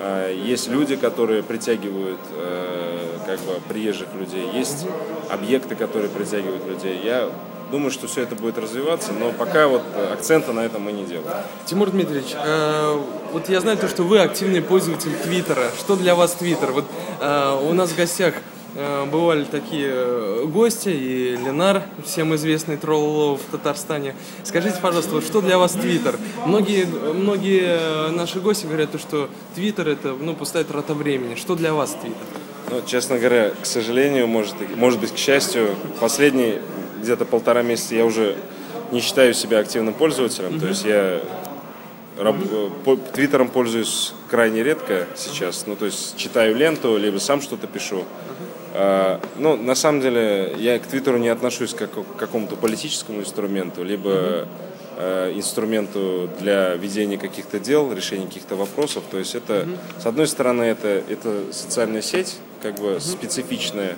э, 0.01 0.37
есть 0.45 0.69
люди, 0.69 0.97
которые 0.97 1.43
притягивают 1.43 2.21
э, 2.33 2.90
как 3.31 3.41
бы 3.41 3.61
приезжих 3.69 4.09
людей, 4.19 4.49
есть 4.53 4.87
объекты, 5.31 5.77
которые 5.77 6.09
притягивают 6.09 6.67
людей. 6.67 7.01
Я 7.05 7.31
думаю, 7.71 7.93
что 7.93 8.09
все 8.09 8.23
это 8.23 8.35
будет 8.35 8.59
развиваться, 8.59 9.13
но 9.13 9.31
пока 9.31 9.69
вот 9.69 9.83
акцента 10.13 10.53
на 10.53 10.61
этом 10.61 10.83
мы 10.83 10.91
не 10.93 11.05
делаем. 11.05 11.31
Тимур 11.65 11.91
Дмитриевич, 11.91 12.35
э, 12.35 13.01
вот 13.33 13.49
я 13.49 13.61
знаю 13.61 13.79
то, 13.79 13.89
что 13.89 14.03
вы 14.03 14.19
активный 14.19 14.61
пользователь 14.61 15.13
Твиттера. 15.23 15.71
Что 15.79 15.95
для 15.95 16.17
вас 16.17 16.33
Твиттер? 16.33 16.73
Вот 16.73 16.87
э, 17.21 17.61
у 17.69 17.73
нас 17.73 17.91
в 17.91 17.97
гостях 17.97 18.35
э, 18.75 19.05
бывали 19.05 19.45
такие 19.45 19.89
э, 19.89 20.45
гости, 20.47 20.89
и 20.89 21.37
Ленар, 21.37 21.85
всем 22.05 22.35
известный 22.35 22.77
тролл 22.77 23.37
в 23.37 23.53
Татарстане. 23.53 24.17
Скажите, 24.43 24.79
пожалуйста, 24.83 25.15
вот 25.15 25.25
что 25.25 25.41
для 25.41 25.57
вас 25.57 25.73
Твиттер? 25.73 26.19
Многие, 26.47 26.87
многие 26.87 27.63
э, 27.63 28.11
наши 28.11 28.41
гости 28.41 28.67
говорят, 28.67 28.91
то, 28.91 28.99
что 28.99 29.31
Твиттер 29.55 29.89
это 29.89 30.17
ну, 30.19 30.35
пустая 30.35 30.65
трата 30.65 30.95
времени. 30.95 31.37
Что 31.37 31.55
для 31.55 31.73
вас 31.73 31.91
Твиттер? 31.91 32.27
Ну, 32.71 32.83
честно 32.87 33.19
говоря, 33.19 33.51
к 33.61 33.67
сожалению, 33.67 34.29
может, 34.29 34.55
может 34.77 35.01
быть, 35.01 35.13
к 35.13 35.17
счастью, 35.17 35.75
последние 35.99 36.63
где-то 37.03 37.25
полтора 37.25 37.63
месяца 37.63 37.97
я 37.97 38.05
уже 38.05 38.37
не 38.93 39.01
считаю 39.01 39.35
себя 39.35 39.59
активным 39.59 39.93
пользователем. 39.93 40.53
Mm-hmm. 40.53 40.61
То 40.61 40.67
есть 40.69 40.85
я 40.85 41.21
Твиттером 43.13 43.49
пользуюсь 43.49 44.13
крайне 44.29 44.63
редко 44.63 45.07
сейчас. 45.17 45.67
Ну, 45.67 45.75
то 45.75 45.87
есть 45.87 46.17
читаю 46.17 46.55
ленту, 46.55 46.97
либо 46.97 47.19
сам 47.19 47.41
что-то 47.41 47.67
пишу. 47.67 48.05
А, 48.75 49.21
ну, 49.37 49.57
на 49.57 49.75
самом 49.75 50.01
деле, 50.01 50.55
я 50.59 50.79
к 50.79 50.87
Твиттеру 50.87 51.19
не 51.19 51.29
отношусь 51.29 51.75
как 51.75 51.91
к 51.93 52.17
какому-то 52.19 52.57
политическому 52.57 53.21
инструменту, 53.21 53.83
либо 53.83 54.47
э, 54.99 55.33
инструменту 55.35 56.31
для 56.39 56.75
ведения 56.75 57.19
каких-то 57.19 57.59
дел, 57.59 57.93
решения 57.93 58.27
каких-то 58.27 58.55
вопросов. 58.55 59.03
То 59.11 59.19
есть 59.19 59.35
это, 59.35 59.67
с 59.99 60.07
одной 60.07 60.27
стороны, 60.27 60.65
это, 60.65 61.03
это 61.09 61.53
социальная 61.53 62.03
сеть, 62.03 62.37
как 62.63 62.77
бы 62.77 62.99
специфичная. 63.01 63.97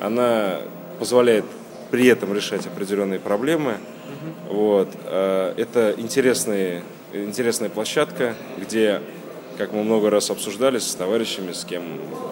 Она 0.00 0.60
позволяет 0.98 1.44
при 1.90 2.06
этом 2.06 2.34
решать 2.34 2.66
определенные 2.66 3.20
проблемы. 3.20 3.76
Вот. 4.48 4.88
Э, 5.04 5.54
это 5.56 5.94
интересные, 5.96 6.82
интересная 7.12 7.68
площадка, 7.68 8.34
где, 8.58 9.00
как 9.58 9.72
мы 9.72 9.82
много 9.82 10.10
раз 10.10 10.30
обсуждали 10.30 10.78
с 10.78 10.94
товарищами, 10.94 11.52
с 11.52 11.64
кем 11.64 11.82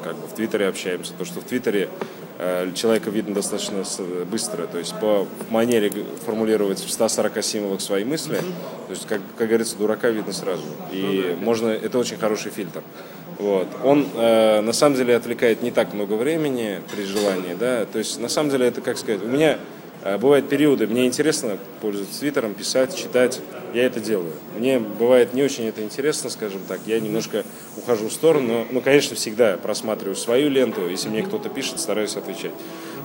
как 0.02 0.16
бы 0.16 0.26
в 0.26 0.34
Твиттере 0.34 0.68
общаемся, 0.68 1.12
то, 1.16 1.24
что 1.24 1.40
в 1.40 1.44
Твиттере 1.44 1.88
э, 2.38 2.72
человека 2.74 3.10
видно 3.10 3.34
достаточно 3.34 3.84
быстро, 4.30 4.66
то 4.66 4.78
есть 4.78 4.98
по 4.98 5.26
манере 5.50 5.92
формулировать 6.24 6.80
в 6.80 6.90
140 6.90 7.44
символах 7.44 7.80
свои 7.80 8.04
мысли, 8.04 8.36
то 8.36 8.90
есть, 8.90 9.06
как, 9.06 9.20
как 9.38 9.48
говорится, 9.48 9.76
дурака 9.76 10.10
видно 10.10 10.32
сразу. 10.32 10.64
И 10.90 11.36
можно, 11.40 11.68
это 11.68 11.98
очень 11.98 12.16
хороший 12.16 12.50
фильтр. 12.50 12.82
Вот. 13.38 13.68
Он 13.84 14.06
э, 14.14 14.60
на 14.60 14.72
самом 14.72 14.96
деле 14.96 15.16
отвлекает 15.16 15.62
не 15.62 15.70
так 15.70 15.92
много 15.94 16.14
времени 16.14 16.80
при 16.94 17.02
желании, 17.04 17.54
да, 17.58 17.86
то 17.86 17.98
есть 17.98 18.20
на 18.20 18.28
самом 18.28 18.50
деле 18.50 18.66
это, 18.66 18.80
как 18.80 18.98
сказать, 18.98 19.22
у 19.22 19.26
меня 19.26 19.58
э, 20.04 20.18
бывают 20.18 20.48
периоды, 20.48 20.86
мне 20.86 21.06
интересно 21.06 21.58
пользоваться 21.80 22.20
твиттером, 22.20 22.54
писать, 22.54 22.94
читать, 22.94 23.40
я 23.74 23.84
это 23.84 24.00
делаю. 24.00 24.32
Мне 24.56 24.78
бывает 24.78 25.34
не 25.34 25.42
очень 25.42 25.66
это 25.66 25.82
интересно, 25.82 26.30
скажем 26.30 26.60
так, 26.68 26.80
я 26.86 27.00
немножко 27.00 27.44
ухожу 27.76 28.08
в 28.08 28.12
сторону, 28.12 28.48
но, 28.48 28.66
ну, 28.70 28.80
конечно, 28.80 29.16
всегда 29.16 29.56
просматриваю 29.56 30.16
свою 30.16 30.50
ленту, 30.50 30.88
если 30.88 31.08
мне 31.08 31.22
кто-то 31.22 31.48
пишет, 31.48 31.80
стараюсь 31.80 32.16
отвечать. 32.16 32.52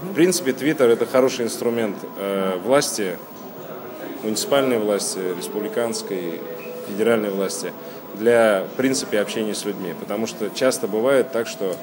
В 0.04 0.14
принципе, 0.14 0.54
твиттер 0.54 0.90
это 0.90 1.06
хороший 1.06 1.46
инструмент 1.46 1.98
э, 2.20 2.60
власти, 2.64 3.18
муниципальной 4.24 4.78
власти, 4.78 5.20
республиканской, 5.38 6.42
федеральной 6.88 7.30
власти– 7.30 7.72
для, 8.18 8.66
в 8.72 8.76
принципе, 8.76 9.20
общения 9.20 9.56
с 9.56 9.66
людьми. 9.66 9.94
Потому 10.00 10.28
что 10.28 10.50
часто 10.50 10.88
бывает 10.88 11.32
так, 11.32 11.48
что 11.48 11.76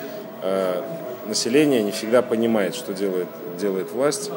э, 0.43 0.83
население 1.27 1.83
не 1.83 1.91
всегда 1.93 2.23
понимает, 2.23 2.75
что 2.75 2.93
делает, 2.93 3.29
делает 3.59 3.91
власть. 3.93 4.31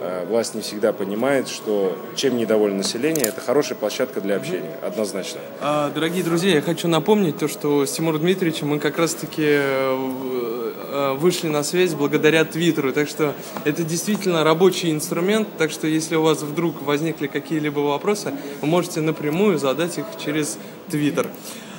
Э, 0.00 0.24
власть 0.28 0.54
не 0.54 0.60
всегда 0.60 0.92
понимает, 0.92 1.48
что 1.48 1.96
чем 2.16 2.36
недовольно 2.36 2.78
население, 2.78 3.26
это 3.26 3.40
хорошая 3.40 3.76
площадка 3.78 4.20
для 4.20 4.36
общения, 4.36 4.70
однозначно. 4.82 5.40
А, 5.60 5.90
дорогие 5.90 6.22
друзья, 6.22 6.54
я 6.54 6.62
хочу 6.62 6.88
напомнить 6.88 7.38
то, 7.38 7.48
что 7.48 7.86
с 7.86 7.92
Тимуром 7.92 8.20
Дмитриевичем 8.20 8.68
мы 8.68 8.78
как 8.78 8.98
раз-таки 8.98 9.44
э, 9.46 10.53
вышли 11.18 11.48
на 11.48 11.62
связь 11.62 11.94
благодаря 11.94 12.44
Твиттеру. 12.44 12.92
Так 12.92 13.08
что 13.08 13.34
это 13.64 13.82
действительно 13.82 14.44
рабочий 14.44 14.90
инструмент. 14.90 15.48
Так 15.58 15.70
что 15.70 15.86
если 15.86 16.16
у 16.16 16.22
вас 16.22 16.42
вдруг 16.42 16.82
возникли 16.82 17.26
какие-либо 17.26 17.80
вопросы, 17.80 18.32
вы 18.60 18.66
можете 18.68 19.00
напрямую 19.00 19.58
задать 19.58 19.98
их 19.98 20.04
через 20.24 20.58
Твиттер. 20.90 21.28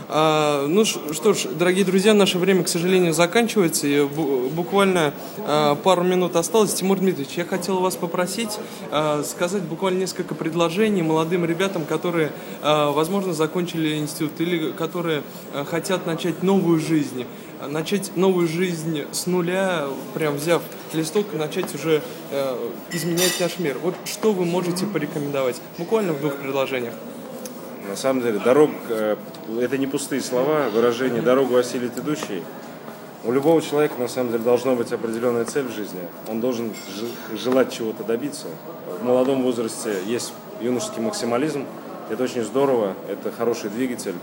А, 0.07 0.67
ну 0.67 0.85
что 0.85 1.33
ж, 1.33 1.45
дорогие 1.57 1.83
друзья, 1.83 2.13
наше 2.13 2.37
время, 2.37 2.63
к 2.63 2.67
сожалению, 2.67 3.13
заканчивается. 3.13 3.87
И 3.87 4.03
буквально 4.03 5.13
а, 5.39 5.75
пару 5.75 6.03
минут 6.03 6.35
осталось. 6.35 6.73
Тимур 6.73 6.99
Дмитриевич, 6.99 7.37
я 7.37 7.45
хотел 7.45 7.79
вас 7.79 7.95
попросить 7.95 8.59
а, 8.91 9.23
сказать 9.23 9.63
буквально 9.63 9.99
несколько 9.99 10.35
предложений 10.35 11.03
молодым 11.03 11.45
ребятам, 11.45 11.85
которые, 11.85 12.31
возможно, 12.61 13.33
закончили 13.33 13.97
институт 13.97 14.39
или 14.39 14.71
которые 14.71 15.23
хотят 15.69 16.05
начать 16.05 16.43
новую 16.43 16.79
жизнь 16.79 17.25
начать 17.67 18.15
новую 18.15 18.47
жизнь 18.47 19.03
с 19.11 19.27
нуля, 19.27 19.87
прям 20.13 20.35
взяв 20.35 20.61
листок 20.93 21.33
начать 21.33 21.73
уже 21.75 22.01
э, 22.31 22.69
изменять 22.91 23.37
наш 23.39 23.59
мир. 23.59 23.77
Вот 23.81 23.95
что 24.05 24.33
вы 24.33 24.45
можете 24.45 24.85
порекомендовать? 24.85 25.61
Буквально 25.77 26.13
в 26.13 26.19
двух 26.19 26.35
предложениях. 26.35 26.93
На 27.87 27.95
самом 27.95 28.23
деле, 28.23 28.39
дорог, 28.39 28.71
э, 28.89 29.15
это 29.61 29.77
не 29.77 29.87
пустые 29.87 30.21
слова, 30.21 30.69
выражение 30.73 31.21
«дорогу 31.21 31.55
осилит 31.55 31.97
идущий». 31.97 32.41
У 33.23 33.31
любого 33.31 33.61
человека, 33.61 33.95
на 33.99 34.07
самом 34.07 34.31
деле, 34.31 34.43
должна 34.43 34.75
быть 34.75 34.91
определенная 34.91 35.45
цель 35.45 35.65
в 35.65 35.71
жизни. 35.71 35.99
Он 36.27 36.41
должен 36.41 36.73
желать 37.35 37.73
чего-то 37.73 38.03
добиться. 38.03 38.47
В 38.99 39.03
молодом 39.03 39.41
возрасте 39.41 39.95
есть 40.05 40.31
юношеский 40.61 41.01
максимализм. 41.01 41.65
Это 42.11 42.23
очень 42.23 42.43
здорово, 42.43 42.93
это 43.09 43.31
хороший 43.31 43.71
двигатель. 43.71 44.13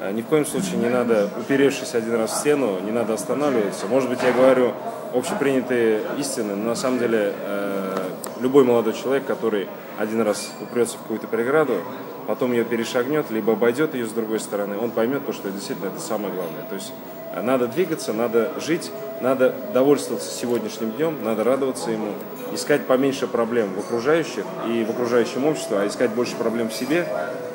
Э, 0.00 0.12
ни 0.12 0.22
в 0.22 0.26
коем 0.26 0.46
случае 0.46 0.76
не 0.76 0.88
надо, 0.88 1.28
уперевшись 1.38 1.94
один 1.94 2.14
раз 2.14 2.32
в 2.32 2.36
стену, 2.36 2.78
не 2.80 2.92
надо 2.92 3.14
останавливаться. 3.14 3.86
Может 3.86 4.08
быть, 4.08 4.22
я 4.22 4.32
говорю 4.32 4.72
общепринятые 5.12 6.02
истины, 6.18 6.54
но 6.54 6.70
на 6.70 6.74
самом 6.74 6.98
деле 6.98 7.32
э, 7.34 7.96
любой 8.40 8.64
молодой 8.64 8.92
человек, 8.92 9.26
который 9.26 9.68
один 9.98 10.20
раз 10.20 10.52
упрется 10.60 10.96
в 10.96 11.02
какую-то 11.02 11.26
преграду, 11.26 11.78
потом 12.26 12.52
ее 12.52 12.64
перешагнет, 12.64 13.30
либо 13.30 13.54
обойдет 13.54 13.94
ее 13.94 14.06
с 14.06 14.10
другой 14.10 14.38
стороны, 14.38 14.78
он 14.78 14.90
поймет 14.90 15.26
то, 15.26 15.32
что 15.32 15.50
действительно 15.50 15.88
это 15.88 16.00
самое 16.00 16.32
главное. 16.32 16.62
То 16.68 16.76
есть 16.76 16.92
э, 17.34 17.42
надо 17.42 17.66
двигаться, 17.66 18.12
надо 18.12 18.52
жить, 18.60 18.92
надо 19.20 19.54
довольствоваться 19.72 20.30
сегодняшним 20.30 20.92
днем, 20.92 21.18
надо 21.22 21.44
радоваться 21.44 21.90
ему, 21.90 22.12
искать 22.52 22.86
поменьше 22.86 23.26
проблем 23.26 23.74
в 23.74 23.78
окружающих 23.80 24.44
и 24.66 24.84
в 24.84 24.90
окружающем 24.90 25.44
обществе, 25.44 25.78
а 25.78 25.86
искать 25.86 26.10
больше 26.10 26.36
проблем 26.36 26.70
в 26.70 26.74
себе 26.74 27.06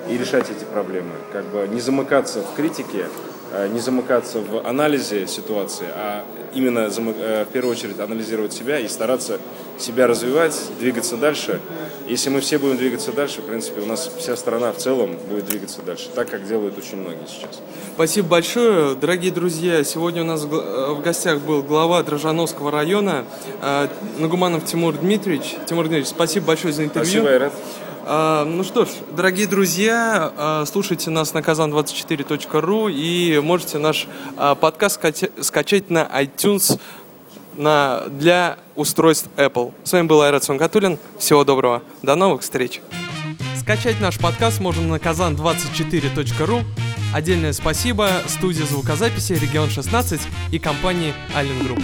и 0.09 0.17
решать 0.17 0.49
эти 0.49 0.63
проблемы. 0.65 1.11
Как 1.31 1.45
бы 1.45 1.67
не 1.67 1.79
замыкаться 1.79 2.41
в 2.41 2.55
критике, 2.55 3.07
э, 3.51 3.67
не 3.69 3.79
замыкаться 3.79 4.39
в 4.39 4.67
анализе 4.67 5.27
ситуации, 5.27 5.87
а 5.93 6.23
именно 6.53 6.89
э, 6.89 7.45
в 7.45 7.51
первую 7.51 7.71
очередь 7.71 7.99
анализировать 7.99 8.53
себя 8.53 8.79
и 8.79 8.87
стараться 8.87 9.39
себя 9.77 10.07
развивать, 10.07 10.59
двигаться 10.79 11.17
дальше. 11.17 11.59
Если 12.07 12.29
мы 12.29 12.41
все 12.41 12.57
будем 12.57 12.77
двигаться 12.77 13.11
дальше, 13.11 13.41
в 13.41 13.45
принципе, 13.45 13.81
у 13.81 13.85
нас 13.85 14.11
вся 14.17 14.35
страна 14.35 14.71
в 14.71 14.77
целом 14.77 15.17
будет 15.29 15.45
двигаться 15.45 15.81
дальше, 15.81 16.09
так 16.13 16.29
как 16.29 16.47
делают 16.47 16.77
очень 16.77 16.97
многие 16.97 17.25
сейчас. 17.27 17.61
Спасибо 17.95 18.27
большое, 18.27 18.95
дорогие 18.95 19.31
друзья. 19.31 19.83
Сегодня 19.83 20.21
у 20.21 20.25
нас 20.25 20.43
в 20.43 21.01
гостях 21.01 21.39
был 21.39 21.63
глава 21.63 22.03
Дрожановского 22.03 22.71
района 22.71 23.25
э, 23.61 23.87
Нагуманов 24.19 24.65
Тимур 24.65 24.95
Дмитриевич. 24.95 25.55
Тимур 25.65 25.85
Дмитриевич, 25.85 26.09
спасибо 26.09 26.47
большое 26.47 26.73
за 26.73 26.83
интервью. 26.83 27.21
Спасибо, 27.21 27.29
Айрат. 27.29 27.53
А, 28.05 28.43
ну 28.43 28.63
что 28.63 28.83
ж, 28.83 28.89
дорогие 29.15 29.47
друзья, 29.47 30.33
а, 30.35 30.65
слушайте 30.65 31.09
нас 31.09 31.33
на 31.33 31.39
kazan24.ru 31.39 32.91
и 32.91 33.39
можете 33.39 33.77
наш 33.77 34.07
а, 34.35 34.55
подкаст 34.55 34.99
скачать 35.39 35.89
на 35.89 35.99
iTunes 36.21 36.79
на, 37.55 38.03
для 38.09 38.57
устройств 38.75 39.29
Apple. 39.37 39.73
С 39.85 39.93
вами 39.93 40.07
был 40.07 40.21
Айрат 40.21 40.43
Сунгатулин. 40.43 40.99
Всего 41.17 41.45
доброго. 41.45 41.81
До 42.01 42.15
новых 42.15 42.41
встреч. 42.41 42.81
Скачать 43.57 44.01
наш 44.01 44.19
подкаст 44.19 44.59
можно 44.59 44.85
на 44.85 44.95
kazan24.ru. 44.95 46.63
Отдельное 47.13 47.53
спасибо 47.53 48.09
студии 48.27 48.63
звукозаписи 48.63 49.33
«Регион 49.33 49.69
16» 49.69 50.19
и 50.51 50.59
компании 50.59 51.13
«Аллен 51.33 51.63
Group». 51.63 51.83